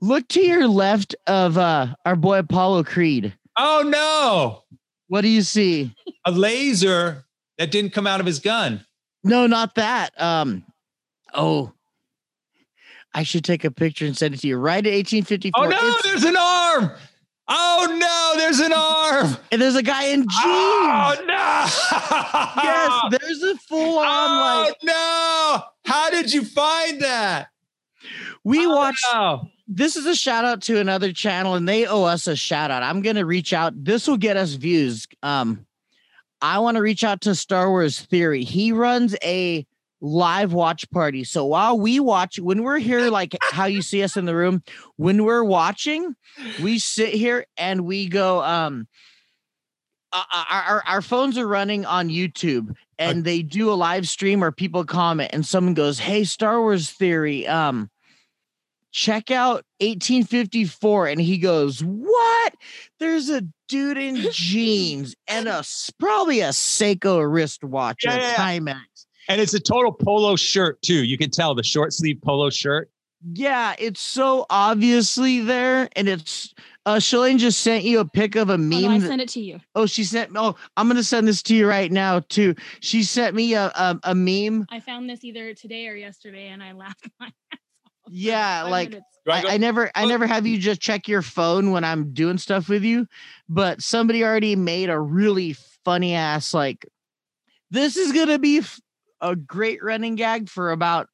[0.00, 3.34] Look to your left of uh our boy Apollo Creed.
[3.56, 4.62] Oh no.
[5.08, 5.94] What do you see?
[6.24, 7.24] A laser
[7.62, 8.84] that didn't come out of his gun.
[9.22, 10.20] No, not that.
[10.20, 10.64] Um,
[11.32, 11.70] oh,
[13.14, 14.56] I should take a picture and send it to you.
[14.56, 15.64] Right at 1854.
[15.64, 16.90] Oh no, It's- there's an arm.
[17.46, 19.36] Oh no, there's an arm.
[19.52, 20.32] and there's a guy in jeans.
[20.34, 21.34] Oh no.
[22.64, 25.62] yes, there's a full on Oh like no!
[25.84, 27.48] How did you find that?
[28.42, 29.06] we Oh, watched.
[29.12, 29.48] no.
[29.68, 32.82] This is a shout out to another channel, and they owe us a shout out.
[32.82, 33.72] I'm gonna reach out.
[33.84, 35.06] This will get us views.
[35.22, 35.64] Um,
[36.42, 38.42] I want to reach out to Star Wars Theory.
[38.42, 39.64] He runs a
[40.00, 41.22] live watch party.
[41.22, 44.62] So while we watch, when we're here, like how you see us in the room,
[44.96, 46.16] when we're watching,
[46.60, 48.42] we sit here and we go.
[48.42, 48.88] Um,
[50.12, 54.52] our our, our phones are running on YouTube, and they do a live stream or
[54.52, 57.88] people comment, and someone goes, "Hey, Star Wars Theory, um."
[58.92, 62.54] Check out 1854 and he goes what
[63.00, 65.64] there's a dude in jeans and a
[65.98, 68.36] probably a Seiko wristwatch Yeah, a yeah, yeah.
[68.58, 71.04] Timex And it's a total polo shirt too.
[71.04, 72.90] You can tell the short sleeve polo shirt.
[73.34, 76.52] yeah it's so obviously there and it's
[76.84, 79.28] uh Shalane just sent you a pic of a Oh, meme no, I sent it
[79.30, 79.60] to you.
[79.74, 83.34] oh she sent oh I'm gonna send this to you right now too she sent
[83.36, 87.08] me a a, a meme I found this either today or yesterday, and I laughed
[87.20, 87.30] my
[88.08, 88.94] Yeah, like
[89.28, 90.08] I I, never I Oh.
[90.08, 93.06] never have you just check your phone when I'm doing stuff with you,
[93.48, 96.86] but somebody already made a really funny ass like
[97.70, 98.80] this is gonna be f-
[99.20, 101.08] a great running gag for about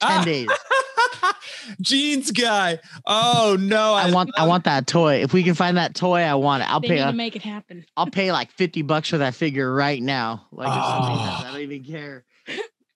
[0.00, 0.24] 10 Ah.
[0.24, 0.48] days.
[1.80, 2.80] jeans guy.
[3.06, 5.22] Oh no, I want I want that toy.
[5.22, 6.70] If we can find that toy, I want it.
[6.70, 7.86] I'll They pay need a, to make it happen.
[7.96, 10.46] I'll pay like 50 bucks for that figure right now.
[10.52, 11.46] Like if somebody does, Oh.
[11.48, 12.24] I don't even care.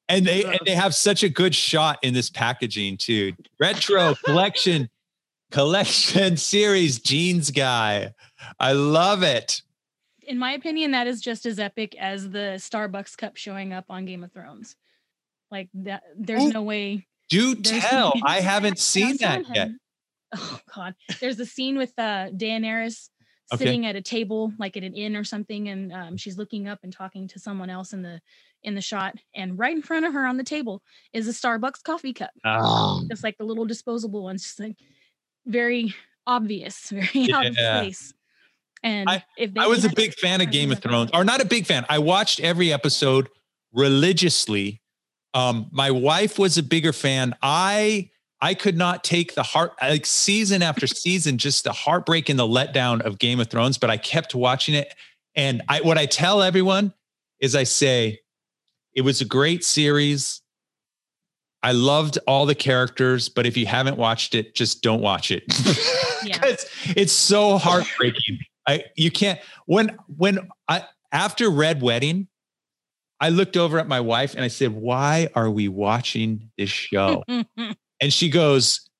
[0.09, 3.33] And they and they have such a good shot in this packaging too.
[3.61, 4.89] Retro collection
[5.51, 8.15] collection series jeans guy.
[8.59, 9.63] I love it.
[10.23, 14.05] In my opinion, that is just as epic as the Starbucks cup showing up on
[14.05, 14.77] Game of Thrones.
[15.51, 17.07] Like that, there's Oh, no way.
[17.31, 18.15] Do There's tell.
[18.25, 19.71] I haven't seen that someone yet.
[20.37, 23.09] Oh God, there's a scene with uh, Daenerys
[23.51, 23.65] Okay.
[23.65, 26.81] sitting at a table, like at an inn or something, and um, she's looking up
[26.83, 28.21] and talking to someone else in the
[28.63, 29.15] in the shot.
[29.35, 30.83] And right in front of her on the table
[31.13, 34.77] is a Starbucks coffee cup, Oh, just like the little disposable ones, just like
[35.47, 35.95] very
[36.27, 38.13] obvious, very out of place.
[38.83, 40.81] And I- if they I was a big fan of Game of.
[40.81, 41.85] Thrones, or not a big fan.
[41.89, 43.29] I watched every episode
[43.73, 44.81] religiously.
[45.35, 47.35] Um, my wife was a bigger fan.
[47.43, 52.39] I I could not take the heart like season after season, just the heartbreak and
[52.39, 53.79] the letdown of Game of Thrones.
[53.79, 54.95] But I kept watching it,
[55.35, 56.95] and I what I tell everyone
[57.41, 58.21] is I say
[58.99, 60.43] it was a great series.
[61.63, 65.45] I loved all the characters, but if you haven't watched it, just don't watch it.
[66.25, 66.37] Yeah.
[66.41, 68.41] Because it's so heartbreaking.
[68.67, 70.83] I you can't when when I
[71.13, 72.27] after Red Wedding,
[73.21, 77.23] I looked over at my wife and I said, "Why are we watching this show?"
[77.57, 78.91] and she goes,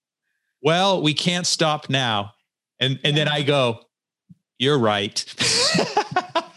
[0.63, 2.35] "Well, we can't stop now."
[2.79, 3.81] And and then I go,
[4.61, 5.25] "You're right."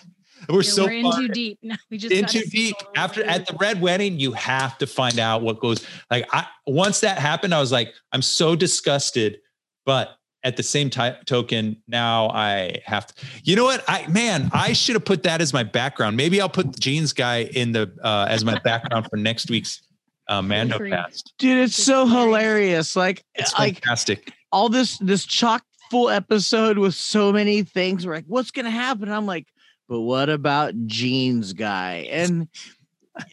[0.52, 1.60] We're Yeah, so we're in far too deep.
[1.64, 2.76] No, we just in too deep.
[2.80, 5.86] all After at the red wedding, you have to find out what goes.
[6.10, 9.38] Like I once that happened, I was like, I'm so disgusted,
[9.86, 13.14] but at the same time token, now I have to.
[13.43, 13.84] You know what?
[13.88, 16.18] I man, I should have put that as my background.
[16.18, 19.82] Maybe I'll put the jeans guy in the uh, as my background for next week's
[20.28, 21.34] uh, Mando cast.
[21.38, 22.93] Dude, it's It's so hilarious.
[22.93, 22.95] hilarious.
[22.95, 24.34] Like It's like fantastic.
[24.52, 28.08] all this this chock full episode with so many things.
[28.08, 29.12] We're like, what's gonna happen?
[29.12, 29.45] I'm like,
[29.91, 32.07] but what about Jeans guy?
[32.09, 32.47] And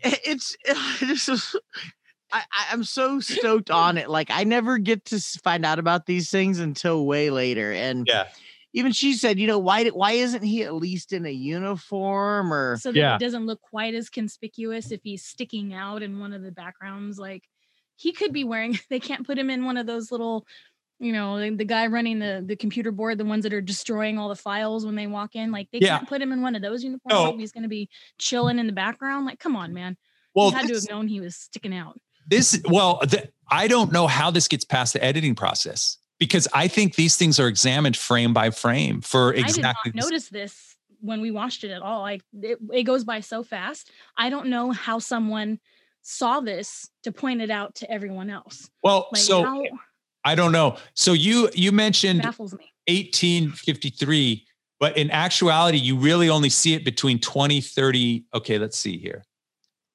[0.02, 0.56] it's
[1.00, 1.54] this is
[2.32, 4.10] I, I- I'm so stoked on it.
[4.10, 7.72] Like I never get to find out about these things until way later.
[7.72, 8.24] And Yeah.
[8.72, 12.76] even she said, you know, why why isn't he at least in a uniform or
[12.76, 13.14] so that Yeah.
[13.14, 17.20] it doesn't look quite as conspicuous if he's sticking out in one of the backgrounds.
[17.20, 17.44] Like
[17.94, 18.76] he could be wearing.
[18.90, 20.44] They can't put him in one of those little,
[21.00, 24.18] you know, the, the guy running the the computer board, the ones that are destroying
[24.18, 25.52] all the files when they walk in.
[25.52, 25.98] Like they Yeah.
[25.98, 27.12] can't put him in one of those uniforms.
[27.12, 27.26] No.
[27.26, 27.34] Oh.
[27.34, 27.88] if He's going to be
[28.18, 29.26] chilling in the background.
[29.26, 29.96] Like, come on, man.
[30.34, 31.98] Well, you had to have known he was sticking out.
[32.28, 36.68] this well the, i don't know how this gets past the editing process because i
[36.68, 40.28] think these things are examined frame by frame for exactly I did this- not notice
[40.28, 42.00] this when we watched it at all.
[42.02, 43.90] Like it, it goes by so fast.
[44.16, 45.58] I don't know how someone
[46.02, 48.68] saw this to point it out to everyone else.
[48.82, 49.62] well Like so how
[50.24, 52.24] i don't know so you you mentioned me.
[52.86, 54.44] 1853
[54.80, 59.24] but in actuality you really only see it between 2030 okay let's see here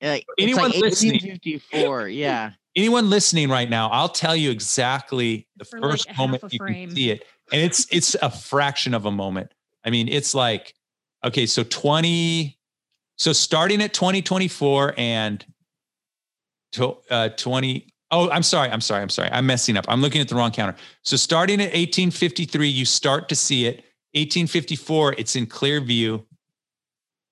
[0.02, 2.10] like Anyone it's like listening- 1854.
[2.10, 2.52] Yeah.
[2.76, 6.58] anyone listening right now i'll tell you exactly the For first a half moment you
[6.58, 6.88] frame.
[6.90, 9.54] can see it and it's it's a fraction of a moment
[9.86, 10.74] i mean it's like
[11.24, 12.58] okay so 20
[13.18, 15.46] so starting at 2024 and
[16.74, 20.22] to, uh 20 oh i'm sorry i'm sorry i'm sorry i'm messing up i'm looking
[20.22, 23.78] at the wrong counter so starting at 1853 you start to see it
[24.14, 26.26] 1854 it's in clear view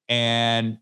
[0.10, 0.78] and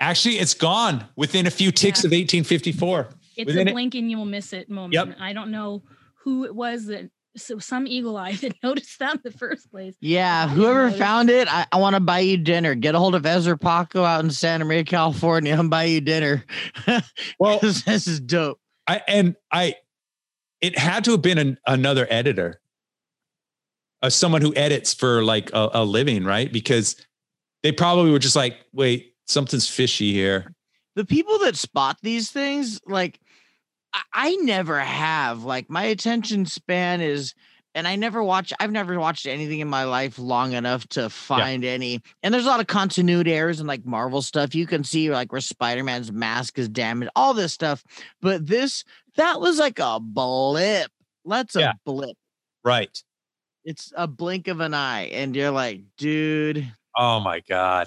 [0.00, 2.08] actually it's gone within a few ticks Yeah.
[2.08, 4.94] of 1854 It's within a it- and you'll miss it moment.
[4.94, 5.16] Yep.
[5.20, 5.82] I don't know
[6.24, 9.94] who it was that so some eagle eye that noticed that in the first place.
[10.00, 10.98] Yeah, whoever notice.
[10.98, 12.74] found it, I, I want to buy you dinner.
[12.74, 16.44] Get a hold of Ezra Paco out in Santa Maria, California, and buy you dinner.
[17.38, 18.58] well 'Cause this is dope.
[18.88, 19.74] I and I,
[20.60, 22.60] it had to have been an, another editor,
[24.02, 26.50] uh, someone who edits for like a, a living, right?
[26.50, 26.96] Because
[27.62, 30.54] they probably were just like, wait, something's fishy here.
[30.96, 33.20] The people that spot these things, like
[33.92, 35.44] I, I never have.
[35.44, 37.34] Like my attention span is,
[37.78, 38.52] and I never watch.
[38.60, 42.02] I've never watched anything in my life long enough to find any.
[42.22, 44.54] And there's a lot of continuity errors and like Marvel stuff.
[44.54, 47.84] You can see like where Spider Man's mask is damaged, all this stuff.
[48.20, 48.84] But this,
[49.16, 50.90] that was like a blip.
[51.24, 51.72] That's a Yeah.
[51.86, 52.16] blip.
[52.64, 53.02] Right.
[53.64, 56.72] It's a blink of an eye, and you're like, dude.
[56.96, 57.86] Oh my God.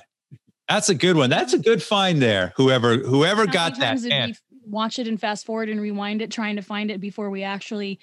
[0.70, 1.30] That's a good one.
[1.30, 2.54] That's a good find there.
[2.56, 3.86] Whoever whoever How got that.
[3.88, 6.90] times did Man, we watch it and fast forward and rewind it, trying to find
[6.92, 8.00] it before we actually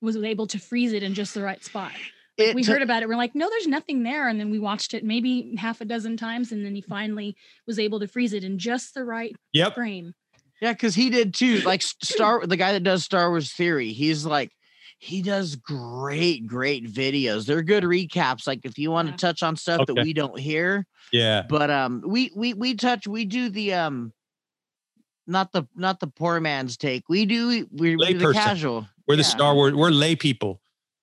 [0.00, 1.92] was able to freeze it in just the right spot.
[2.38, 3.08] Like we heard about it.
[3.08, 4.28] We're like, no, there's nothing there.
[4.28, 6.52] And then we watched it maybe half a dozen times.
[6.52, 7.36] And then he finally
[7.66, 9.74] was able to freeze it in just the right yep.
[9.74, 10.14] frame.
[10.60, 11.60] Yeah, because he did too.
[11.60, 14.52] Like Star, the guy that does Star Wars Theory, he's like,
[15.00, 17.46] he does great, great videos.
[17.46, 18.46] They're good recaps.
[18.46, 19.94] Like if you want to touch on stuff okay.
[19.94, 20.86] that we don't hear.
[21.12, 21.42] Yeah.
[21.48, 23.06] But um, we we we touch.
[23.06, 24.12] We do the um,
[25.26, 27.04] not the not the poor man's take.
[27.08, 28.88] We do we, we do the casual.
[29.08, 29.72] We're the Star Wars.
[29.74, 30.60] We're lay people.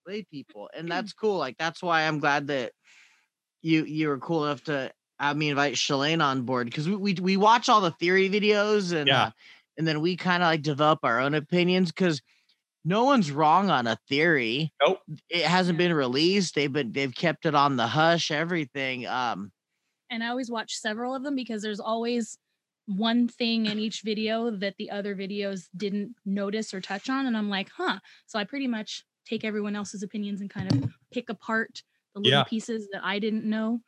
[0.08, 1.38] Lay people, and that's cool.
[1.38, 2.72] Like that's why I'm glad that
[3.64, 7.14] you you were cool enough to have me invite Shalane on board because we, we
[7.16, 9.24] we watch all the theory videos and yeah.
[9.24, 9.32] Uh,
[9.78, 12.22] and then we kind of like develop our own opinions because
[12.86, 14.72] no one's wrong on a theory.
[14.82, 15.00] Nope.
[15.30, 16.56] It hasn't been released.
[16.56, 19.08] They've been they've kept it on the hush, everything.
[19.08, 19.52] Um
[20.12, 22.38] and I always watch several of them because there's always
[22.88, 27.26] one thing in each video that the other videos didn't notice or touch on.
[27.26, 28.00] And I'm like, huh.
[28.26, 31.82] So I pretty much take everyone else's opinions and kind of pick apart
[32.14, 32.44] the little yeah.
[32.44, 33.82] pieces that I didn't know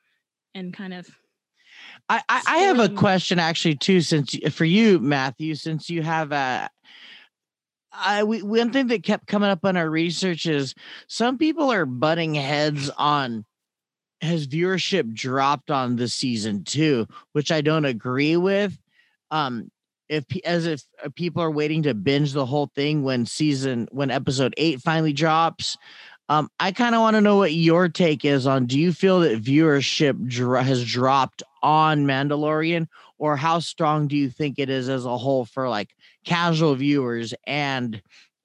[0.56, 1.08] and kind of
[2.10, 6.32] I, I, I have a question actually too, since for you, Matthew, since you have
[6.32, 6.70] a
[7.92, 10.74] I we, one thing that kept coming up on our research is
[11.08, 13.46] some people are butting heads on
[14.22, 18.78] has viewership dropped on the season two, which I don't agree with.
[19.32, 19.72] Um,
[20.10, 24.12] if as if uh, people are waiting to binge the whole thing when season when
[24.12, 25.78] episode eight finally drops.
[26.30, 28.66] Um, I kind of want to know what your take is on.
[28.66, 34.30] Do you feel that viewership dro- has dropped on Mandalorian, or how strong do you
[34.30, 38.02] think it is as a whole for like casual viewers and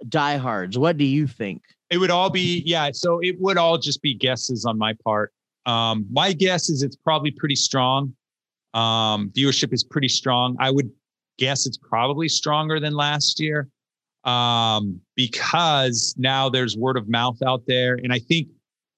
[0.09, 0.79] diehards?
[0.79, 1.63] What do you think?
[1.91, 2.91] It would all be yeah.
[2.93, 5.33] So it would all just be guesses on my part.
[5.67, 8.15] Um, my guess is it's probably pretty strong.
[8.75, 10.57] Um, viewership is pretty strong.
[10.59, 10.91] I would
[11.39, 13.69] guess it's probably stronger than last year
[14.25, 18.49] um, because now there's word of mouth out there, and I think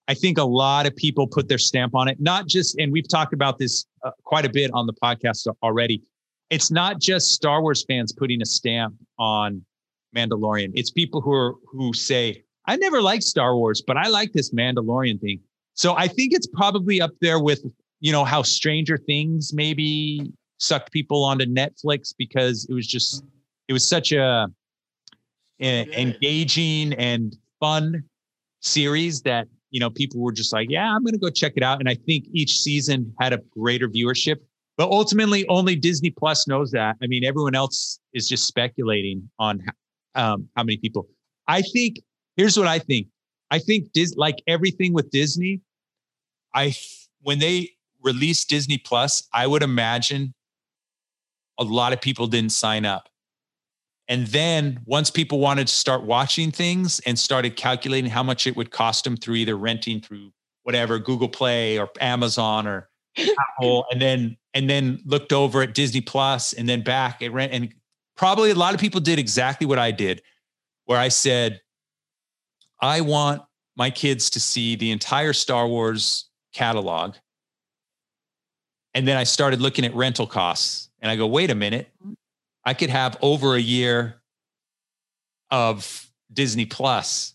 [0.07, 2.21] I think a lot of people put their stamp on it.
[2.21, 6.03] Not just, and we've talked about this uh, quite a bit on the podcast already.
[6.51, 9.65] It's not just Star Wars fans putting a stamp on
[10.15, 10.73] Mandalorian.
[10.75, 14.53] It's people who are who say, "I never liked Star Wars, but I like this
[14.53, 15.41] Mandalorian thing."
[15.73, 17.65] So I think it's probably up there with
[18.01, 23.25] you know how Stranger Things maybe sucked people onto Netflix because it was just
[23.69, 24.49] it was such a,
[25.61, 28.05] a engaging and fun
[28.61, 31.63] series that you know people were just like yeah i'm going to go check it
[31.63, 31.81] out.
[31.81, 34.37] And i think each season had a greater viewership.
[34.77, 36.97] But ultimately only disney plus knows that.
[37.03, 39.63] I mean everyone else is just speculating on
[40.15, 41.09] um, how many people.
[41.49, 42.01] I think
[42.37, 43.09] here's what i think.
[43.51, 45.61] I think Dis- like everything with Disney,
[46.55, 46.75] I
[47.23, 47.71] when they
[48.05, 50.35] released Disney Plus, I would imagine
[51.59, 53.09] a lot of people didn't sign up.
[54.07, 58.55] And then once people wanted to start watching things and started calculating how much it
[58.55, 60.31] would cost them through either renting through
[60.63, 66.01] whatever Google Play or Amazon or Apple, and then and then looked over at Disney
[66.01, 67.53] Plus and then back at rent.
[67.53, 67.73] And
[68.17, 70.21] probably a lot of people did exactly what I did,
[70.85, 71.61] where I said,
[72.81, 73.43] I want
[73.77, 77.15] my kids to see the entire Star Wars catalog.
[78.95, 81.89] And then I started looking at rental costs and I go, wait a minute,
[82.65, 84.23] I could have over a year
[85.51, 87.35] of Disney Plus.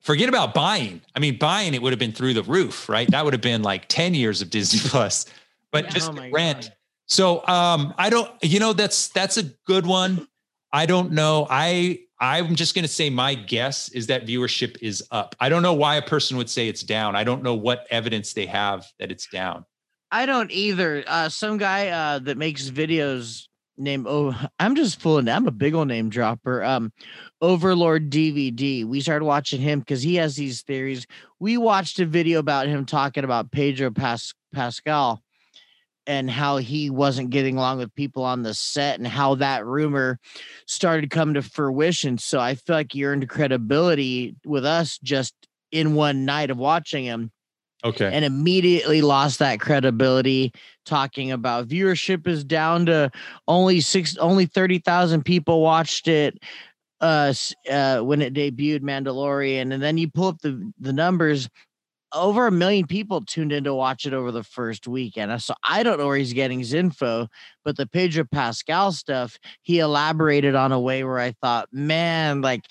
[0.00, 1.00] Forget about buying.
[1.14, 3.08] I mean, buying it would have been through the roof, right?
[3.10, 5.26] That would have been like 10 years of Disney Plus,
[5.70, 6.62] but just oh rent.
[6.62, 6.72] God.
[7.06, 10.26] So um, I don't, you know, that's that's a good one.
[10.72, 11.46] I don't know.
[11.48, 15.34] I I'm just going to say my guess is that viewership is up.
[15.40, 17.16] I don't know why a person would say it's down.
[17.16, 19.66] I don't know what evidence they have that it's down.
[20.12, 21.02] I don't either.
[21.06, 23.48] Uh, some guy uh, that makes videos
[23.78, 25.26] named Oh, I'm just fooling.
[25.26, 26.62] I'm a big old name dropper.
[26.62, 26.92] Um,
[27.40, 28.84] Overlord DVD.
[28.84, 31.06] We started watching him because he has these theories.
[31.40, 35.22] We watched a video about him talking about Pedro Pas- Pascal
[36.06, 40.18] and how he wasn't getting along with people on the set and how that rumor
[40.66, 42.18] started coming to fruition.
[42.18, 45.34] So I feel like he earned credibility with us just
[45.70, 47.30] in one night of watching him.
[47.84, 48.10] Okay.
[48.12, 50.52] And immediately lost that credibility
[50.86, 53.10] talking about viewership is down to
[53.48, 56.38] only six only 30,000 people watched it
[57.00, 57.34] uh,
[57.70, 61.48] uh when it debuted Mandalorian and then you pull up the the numbers
[62.14, 65.40] over a million people tuned in to watch it over the first weekend.
[65.42, 67.28] So I don't know where he's getting his info,
[67.64, 72.66] but the Pedro Pascal stuff, he elaborated on a way where I thought, man, like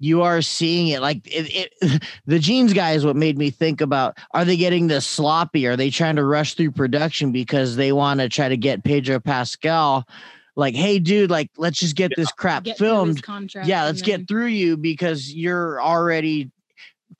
[0.00, 1.00] you are seeing it.
[1.00, 4.88] Like it, it the jeans guy is what made me think about are they getting
[4.88, 5.66] this sloppy?
[5.68, 9.20] Are they trying to rush through production because they want to try to get Pedro
[9.20, 10.08] Pascal?
[10.56, 13.22] like, hey, dude, like, let's just get this crap Get filmed.
[13.22, 16.50] contract Yeah, let's then- get through you because you're already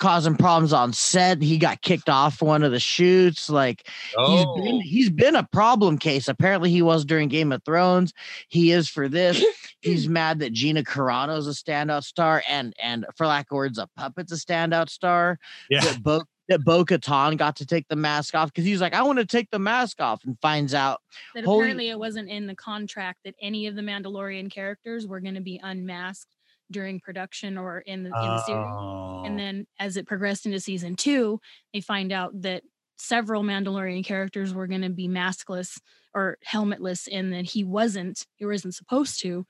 [0.01, 1.41] causing problems on set.
[1.41, 3.49] He got kicked off one of the shoots.
[3.49, 4.57] Like he's Oh.
[4.57, 6.27] been he's been a problem case.
[6.27, 8.13] Apparently he was during Game of Thrones.
[8.49, 9.45] He is for this.
[9.81, 13.87] he's mad that Gina Carano's a standout star and and for lack of words, a
[13.97, 15.39] puppet's a standout star.
[15.71, 15.81] Yeah.
[15.83, 19.03] That Bo that Bo Katan got to take the mask off because he's like, I
[19.03, 21.01] want to take the mask off and finds out
[21.37, 25.21] that Holy- apparently it wasn't in the contract that any of the Mandalorian characters were
[25.21, 26.35] going to be unmasked
[26.71, 28.67] during production or in the, in the series.
[28.67, 29.23] Oh.
[29.27, 31.41] And then as it progressed into season two,
[31.75, 32.63] they find out that
[32.97, 35.81] several Mandalorian characters were going to be maskless
[36.13, 39.47] or helmetless, and that he wasn't, he wasn't supposed to,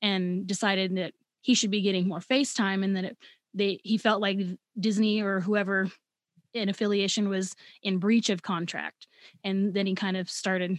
[0.00, 3.18] and decided that he should be getting more FaceTime, and that it,
[3.54, 4.38] they he felt like
[4.78, 5.90] Disney or whoever
[6.54, 9.06] in affiliation was in breach of contract,
[9.42, 10.78] and then he kind of started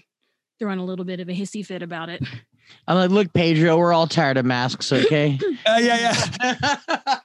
[0.60, 2.24] throwing a little bit of a hissy fit about it.
[2.88, 5.40] I'm like, look, Pedro, we're all tired of masks, okay?
[5.66, 6.20] Uh, yeah,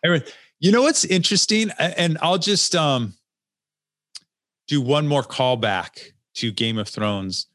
[0.04, 0.20] yeah.
[0.60, 3.14] You know what's interesting, and I'll just um
[4.66, 7.46] do one more callback to Game of Thrones.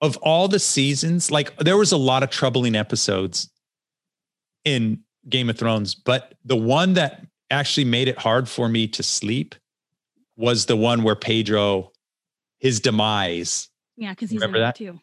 [0.00, 3.50] Of all the seasons, like there was a lot of troubling episodes
[4.64, 9.02] in Game of Thrones, but the one that actually made it hard for me to
[9.02, 9.54] sleep
[10.36, 11.90] was the one where Pedro,
[12.60, 14.80] his demise, Yeah, because he's Remember in that?
[14.80, 15.00] it too.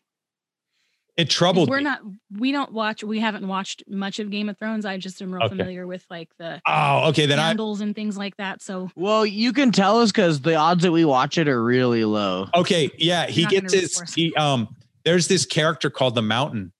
[1.17, 1.83] It troubled we're me.
[1.83, 2.01] not
[2.37, 5.43] we don't watch we haven't watched much of game of thrones i just am real
[5.45, 5.55] Okay.
[5.55, 7.25] familiar with like the oh, okay.
[7.25, 10.55] Then I candles and things like that so well, you can tell us because the
[10.55, 12.47] odds that we watch it are really low.
[12.53, 14.67] Okay, yeah, he gets root his he um
[15.03, 16.73] there's this character called the Mountain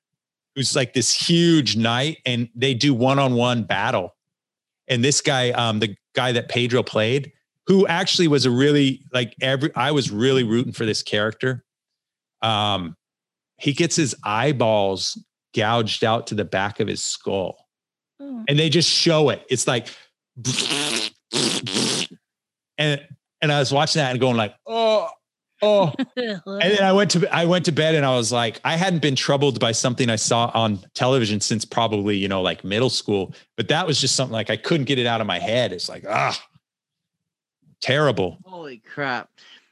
[0.56, 4.16] who's like this huge knight and they do one-on-one battle.
[4.88, 7.32] And this guy um the guy that Pedro played
[7.68, 11.64] who actually was a really like every I was really rooting for this character.
[12.42, 12.96] Um
[13.58, 15.18] he gets his eyeballs
[15.56, 17.58] gouged out to the back of his skull
[18.20, 18.44] Oh.
[18.48, 19.46] and they just show it.
[19.50, 19.88] It's like
[22.78, 23.02] and
[23.42, 25.10] and I was watching that and going like, "Oh,
[25.62, 28.76] oh." And then I went to I went to bed and I was like, I
[28.76, 32.90] hadn't been troubled by something I saw on television since probably, you know, like middle
[32.90, 33.34] school.
[33.58, 35.74] But that was just something like I couldn't get it out of my head.
[35.74, 36.42] It's like, ah,
[37.82, 38.38] terrible.
[38.46, 39.30] Holy crap.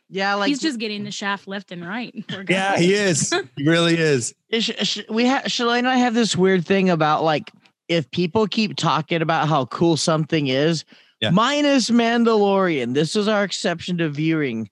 [0.09, 2.13] Yeah, like he's just getting the shaft left and right
[2.49, 3.33] Yeah, he is.
[3.57, 4.33] He really is.
[4.51, 7.51] Sh- sh- we have Celeane and I have this weird thing about like
[7.87, 10.85] if people keep talking about how cool something is,
[11.19, 11.31] Yeah.
[11.31, 14.69] minus Mandalorian, this is our exception to viewing.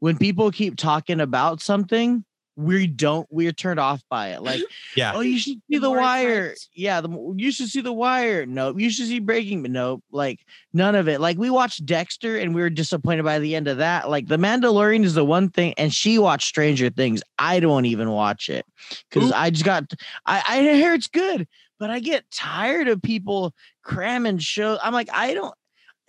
[0.00, 2.24] When people keep talking about something,
[2.56, 4.42] we don't we're turned off by it.
[4.42, 4.60] Like,
[4.96, 5.12] Yeah.
[5.14, 6.50] oh, you should see The the, wire.
[6.50, 6.68] hyped.
[6.74, 8.44] Yeah, the you should see the wire.
[8.46, 9.62] nope you should see Breaking.
[9.62, 10.40] But nope like
[10.72, 11.20] none of it.
[11.20, 14.10] Like we watched Dexter and we were disappointed by the end of that.
[14.10, 17.22] Like the Mandalorian is the one thing, and she watched Stranger Things.
[17.38, 18.66] I don't even watch it
[19.08, 19.84] because I just got.
[20.26, 21.46] I I hear it's good,
[21.78, 24.78] but I get tired of people cramming shows.
[24.82, 25.54] I'm like, I don't.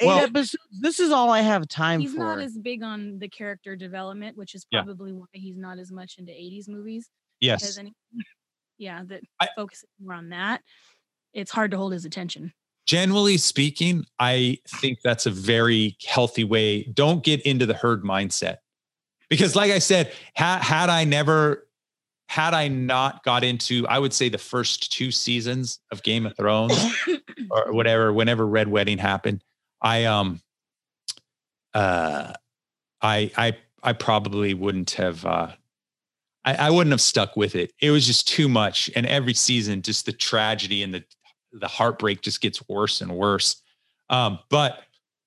[0.01, 0.57] Eight Well- episodes.
[0.81, 2.15] This is all I have time he's for.
[2.15, 4.81] He's not as big on the character development which is Yeah.
[4.83, 7.77] probably why he's not as much into 80s movies Yes.
[7.77, 7.93] any
[8.77, 10.61] yeah that I- focuses more on that
[11.33, 12.53] it's hard to hold his attention
[12.87, 16.83] Generally speaking, I think that's a very healthy way.
[16.83, 18.57] Don't get into the herd mindset.
[19.29, 21.69] Because like I said, had had I never
[22.27, 26.35] had I not got into, I would say the first two seasons of Game of
[26.35, 26.73] Thrones
[27.51, 29.43] or whatever, whenever Red Wedding happened,
[29.81, 30.41] I um
[31.73, 32.33] uh
[33.01, 35.51] I I I probably wouldn't have uh
[36.43, 37.71] I, I wouldn't have stuck with it.
[37.81, 38.89] It was just too much.
[38.95, 41.03] And every season, just the tragedy and the
[41.53, 43.61] the heartbreak just gets worse and worse.
[44.09, 44.83] Um, but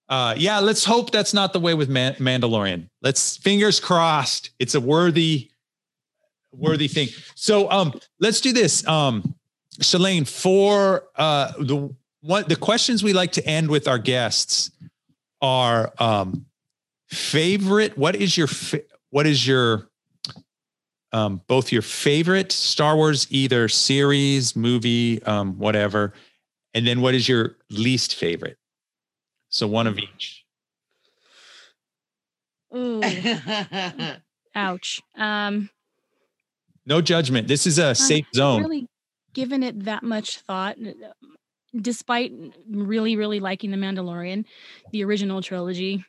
[0.09, 2.89] uh, yeah, let's hope that's not the way with Man- Mandalorian.
[3.03, 4.51] Let's fingers crossed.
[4.59, 5.51] It's a worthy,
[6.53, 7.09] worthy thing.
[7.35, 8.87] So um, let's do this.
[8.87, 9.35] Um,
[9.81, 11.95] Celeane, for uh, the
[12.25, 14.71] what the questions we like to end with our guests
[15.43, 16.47] are um,
[17.09, 17.99] favorite.
[17.99, 19.89] What is your fa- what is your
[21.13, 26.15] um, both your favorite Star Wars either series, movie, um, whatever,
[26.73, 28.57] and then what is your least favorite?
[29.51, 30.45] So one of each.
[32.75, 33.01] Ooh,
[34.57, 35.69] ouch um
[36.87, 37.49] No judgment.
[37.49, 38.63] This is a safe zone.
[38.63, 38.89] really
[39.35, 40.95] given it that much thought n-
[41.81, 42.33] despite
[42.69, 44.45] really really liking the mandalorian
[44.93, 46.05] the original trilogy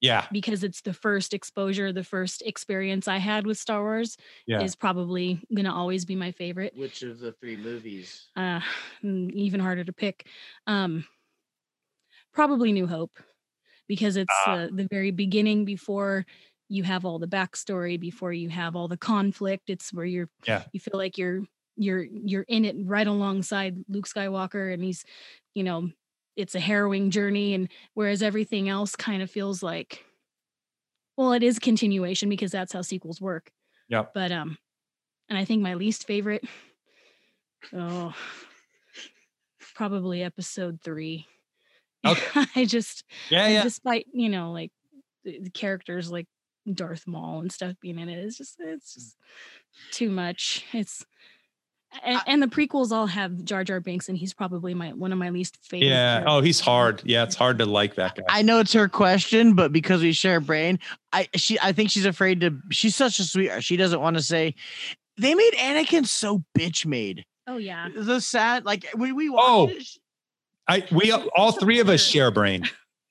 [0.00, 0.28] Yeah.
[0.32, 4.16] because it's the first exposure the first experience i had with star wars
[4.46, 4.68] Yeah.
[4.68, 8.32] is probably gonna always be my favorite Which of the three movies?
[8.36, 8.60] uh
[9.02, 10.28] mm, even harder to pick
[10.66, 11.04] um
[12.32, 13.18] probably new hope
[13.88, 16.26] because it's uh, the very beginning before
[16.68, 20.64] you have all the backstory before you have all the conflict it's where you're Yeah.
[20.72, 21.42] you feel like you're
[21.78, 25.04] you're you're in it right alongside Luke Skywalker and he's
[25.54, 25.90] you know
[26.36, 30.04] it's a harrowing journey and whereas everything else kind of feels like
[31.16, 33.50] well it is continuation because that's how sequels work.
[33.88, 34.58] Yeah but um
[35.30, 36.44] and i think my least favorite
[37.72, 38.12] oh
[39.74, 41.26] probably episode three.
[42.04, 42.44] Okay.
[42.56, 43.62] i just yeah yeah.
[43.62, 44.72] despite you know like
[45.24, 46.26] the, the characters like
[46.70, 49.16] darth maul and stuff being in it it's just it's just
[49.90, 50.64] too much.
[50.72, 51.04] It's
[52.04, 55.18] and, and the prequels all have Jar Jar Binks, and he's probably my one of
[55.18, 55.88] my least favorite.
[55.88, 58.88] yeah oh he's hard yeah it's hard to like that guy I know it's her
[58.88, 60.78] question, but because we share a brain,
[61.12, 62.58] I she I think she's afraid to.
[62.70, 63.64] She's such a sweetheart.
[63.64, 64.54] She doesn't want to say.
[65.16, 67.24] They made Anakin so bitch made.
[67.46, 69.68] Oh yeah, The sad like when we oh, watched Oh.
[69.76, 70.00] it, she-
[70.68, 72.64] I we all three of us share a brain.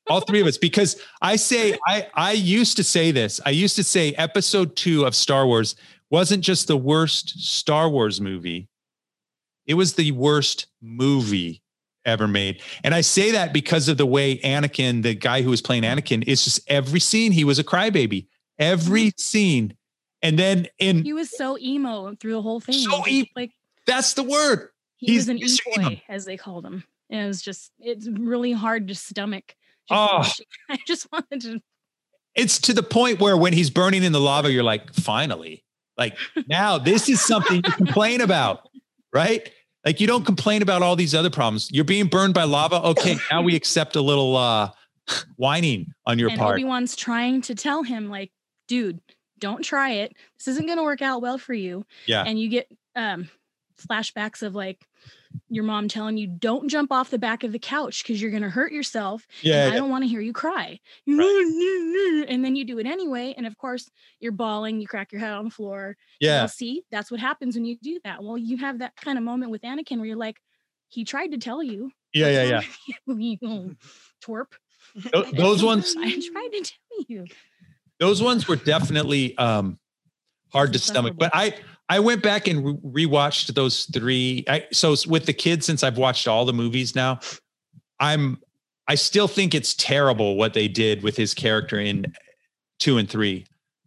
[0.09, 3.41] All three of us, because I say I I used to say this.
[3.45, 5.75] I used to say episode two of Star Wars
[6.10, 8.70] wasn't just the worst Star Wars movie,
[9.66, 11.62] it was the worst movie
[12.05, 12.62] ever made.
[12.84, 16.24] And I say that because of the way Anakin, the guy who was playing Anakin,
[16.26, 18.28] is just every scene he was a crybaby.
[18.58, 19.20] Every mm-hmm.
[19.22, 19.78] scene.
[20.24, 22.76] And then in he was so emo through the whole thing.
[22.76, 23.28] So emo.
[23.36, 23.51] like
[23.86, 24.70] that's the word.
[24.95, 25.78] he He's was an Mr.
[25.78, 25.89] Emo.
[25.89, 26.84] e-boy, as they called him.
[27.12, 29.55] And it was just it's really hard to stomach.
[29.88, 29.95] just Oh.
[29.95, 30.18] Ah.
[30.20, 30.45] watching.
[30.70, 31.62] I just wanted to.
[32.34, 35.64] it's to the point where when he's burning in the lava, you're like, finally,
[35.97, 36.17] like
[36.47, 38.67] now this is something you complain about,
[39.13, 39.51] right?
[39.85, 41.69] Like you don't complain about all these other problems.
[41.71, 42.81] You're being burned by lava.
[42.89, 44.71] Okay, now we accept a little uh
[45.37, 46.55] whining on your and part.
[46.55, 48.31] Obi Wan's trying to tell him like,
[48.67, 48.99] dude,
[49.39, 50.15] don't try it.
[50.37, 51.85] This isn't going to work out well for you.
[52.05, 52.23] Yeah.
[52.23, 53.29] And you get um
[53.89, 54.85] flashbacks of like
[55.49, 58.43] your mom telling you don't jump off the back of the couch because you're going
[58.43, 60.79] to hurt yourself yeah, and I don't want to hear you cry.
[61.07, 63.33] And then you do it anyway.
[63.38, 65.95] And of course, you're bawling, you crack your head on the floor.
[66.19, 68.21] yeah, Well, see, that's what happens when you do that.
[68.23, 70.38] Well, you have that kind of moment with Anakin where you're like,
[70.89, 71.91] he tried to tell you.
[72.13, 72.61] yeah, yeah, yeah.
[73.15, 73.75] you
[74.23, 74.47] twerp.
[75.33, 77.25] Those ones, I tried to tell you.
[77.99, 79.79] those ones were definitely um
[80.51, 81.15] hard to stomach.
[81.17, 81.55] But I
[81.89, 84.43] I went back and re- rewatched those three.
[84.47, 87.19] I, so with the kids, since I've watched all the movies now,
[87.99, 88.39] I'm
[88.88, 92.05] I still think it's terrible what they did with his character in
[92.79, 93.45] two and three.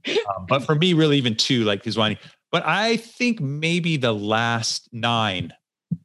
[0.09, 2.19] Um, but for me, really, even two, like his whining.
[2.51, 5.53] But I think maybe the last nine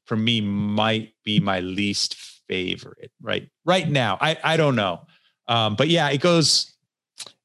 [0.05, 2.15] for me might be my least
[2.47, 3.11] favorite.
[3.21, 5.01] Right, right now, I I don't know.
[5.47, 6.73] Um, but yeah, it goes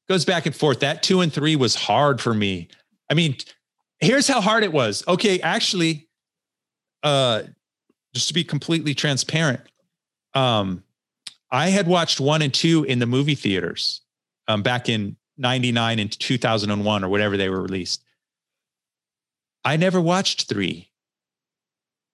[0.07, 0.81] goes back and forth.
[0.81, 2.67] That two and three was hard for me.
[3.09, 3.37] I mean,
[4.01, 5.03] here's how hard it was.
[5.07, 6.09] Okay, actually,
[7.03, 7.43] uh,
[8.13, 9.61] just to be completely transparent,
[10.33, 10.83] um,
[11.49, 14.01] I had watched one and two in the movie theaters
[14.47, 18.03] um, back in 99 and 2001 or whatever they were released.
[19.63, 20.89] I never watched three.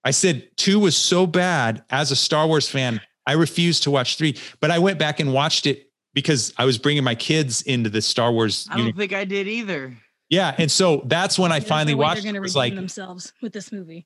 [0.03, 4.17] I said two was so bad as a Star Wars fan, I refused to watch
[4.17, 7.89] three, but I went back and watched it because I was bringing my kids into
[7.89, 8.67] the Star Wars.
[8.71, 9.95] I don't think I did either.
[10.30, 10.55] Yeah.
[10.57, 13.53] And so that's when I finally way watched They're going to redeem like, themselves with
[13.53, 14.05] this movie.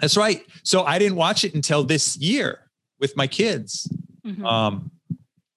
[0.00, 0.42] that's right.
[0.62, 2.58] So I didn't watch it until this year
[3.00, 3.90] with my kids.
[4.26, 4.44] Mhm.
[4.44, 4.90] Um,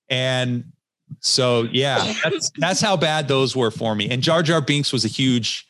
[0.10, 0.72] and
[1.20, 4.10] so yeah, that's that's how bad those were for me.
[4.10, 5.68] And Jar Jar Binks was a huge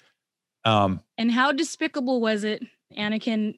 [0.66, 2.64] um and how despicable was it,
[2.98, 3.58] Anakin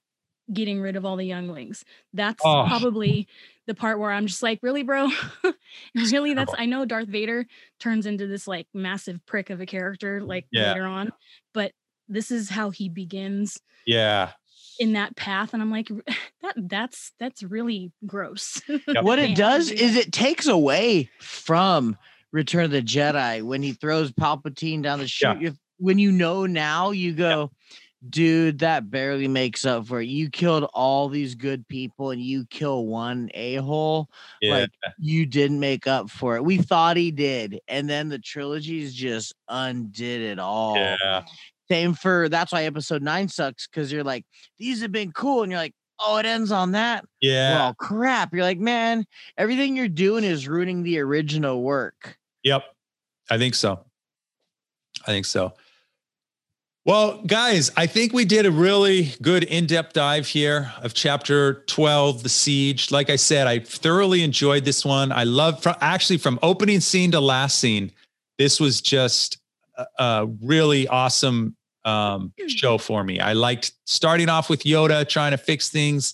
[0.51, 1.84] getting rid of all the younglings?
[2.13, 2.66] That's Oh.
[2.68, 3.28] probably
[3.68, 5.09] the part where I'm just like, really, bro?
[5.95, 6.34] really?
[6.34, 6.53] That's.
[6.57, 7.45] I know Darth Vader
[7.80, 10.70] turns into this like massive prick of a character like Yeah.
[10.74, 11.11] later on,
[11.53, 11.72] but
[12.07, 13.57] this is how he begins
[13.88, 14.32] yeah.
[14.80, 15.53] in that path.
[15.53, 15.88] And I'm like,
[16.43, 18.62] that that's that's really gross.
[18.67, 19.04] Yep.
[19.04, 21.97] What it does do is it takes away from
[22.32, 25.42] Return of the Jedi when he throws Palpatine down the chute.
[25.42, 27.51] If- When you know now, you go,
[28.09, 30.07] dude, that barely makes up for it.
[30.07, 34.09] You killed all these good people and you kill one a hole.
[34.41, 34.59] Yeah.
[34.59, 34.69] Like
[34.99, 36.43] you didn't make up for it.
[36.43, 40.75] We thought he did, and then the trilogies just undid it all.
[40.75, 41.23] yeah.
[41.69, 44.23] Same for that's why episode nine sucks because you're like,
[44.59, 47.05] these have been cool, and you're like, oh, it ends on that.
[47.21, 47.55] Yeah.
[47.55, 48.33] Well, crap.
[48.33, 49.05] You're like, man,
[49.37, 52.17] everything you're doing is ruining the original work.
[52.43, 52.63] Yep.
[53.32, 53.83] I think so.
[55.03, 55.53] I think so.
[56.86, 61.63] Well, guys, I think we did a really good in depth dive here of chapter
[61.66, 62.91] 12, The Siege.
[62.91, 65.12] Like I said, I thoroughly enjoyed this one.
[65.12, 67.91] I love, from, actually, from opening scene to last scene,
[68.37, 69.39] this was just
[69.75, 71.55] a, a really awesome
[71.86, 73.20] um, show for me.
[73.20, 76.13] I liked starting off with Yoda trying to fix things.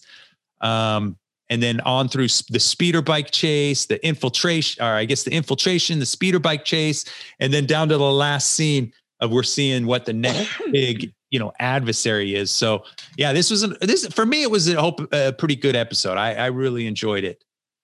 [0.61, 1.17] Um,
[1.49, 5.99] and then on through the speeder bike chase, the infiltration, or I guess the infiltration,
[5.99, 7.03] the speeder bike chase,
[7.41, 11.39] and then down to the last scene of we're seeing what the next big you
[11.39, 12.51] know adversary is.
[12.51, 12.83] So
[13.17, 14.43] yeah, this was an, this for me.
[14.43, 16.17] It was a hope a pretty good episode.
[16.17, 17.43] I I really enjoyed it.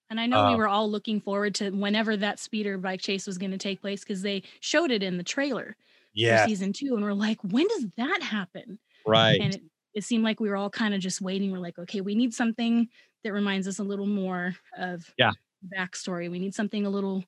[0.10, 3.28] And I know Uh, we were all looking forward to whenever that speeder bike chase
[3.28, 5.76] was going to take place because they showed it in the trailer
[6.14, 8.80] Yeah, for season two, and we're like, when does that happen?
[9.06, 9.40] right.
[9.42, 9.62] And it,
[9.94, 11.52] it seemed like we were all kind of just waiting.
[11.52, 12.88] We're like, okay, we need something
[13.26, 15.32] that reminds us a little more of Yeah.
[15.76, 16.32] backstory.
[16.32, 17.26] We need something a little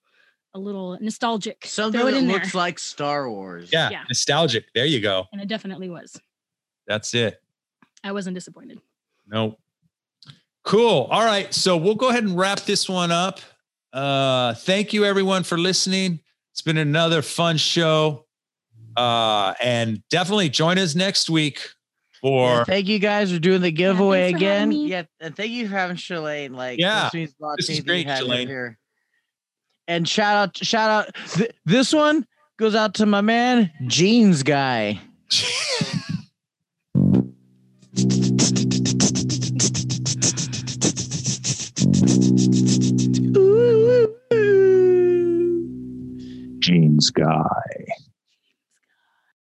[0.53, 1.65] a little nostalgic.
[1.65, 2.59] Something Throw it that looks there.
[2.61, 3.69] like Star Wars.
[3.71, 4.03] yeah, yeah.
[4.09, 4.65] nostalgic.
[4.73, 5.25] There you go.
[5.31, 6.19] and it definitely was.
[6.87, 7.41] That's it.
[8.03, 8.79] I wasn't disappointed.
[9.27, 9.59] Nope.
[10.63, 11.07] Cool.
[11.11, 11.53] All right.
[11.53, 13.39] So we'll go ahead and wrap this one up.
[13.93, 16.19] Uh, thank you everyone for listening.
[16.51, 18.25] It's been another fun show.
[18.97, 21.69] Uh, and definitely join us next week
[22.21, 24.87] for Yeah, thank you guys for doing the giveaway thanks for having again.
[24.87, 26.55] Yeah, and thank you for having Celeane.
[26.55, 28.47] Like, Yeah, this means a lot this to is me that you great, had Celeane.
[28.47, 28.78] here.
[29.89, 31.15] And shout out, shout out.
[31.33, 32.27] Th- this one
[32.59, 35.01] goes out to my man Jeans guy.
[46.59, 47.98] Jeans guy.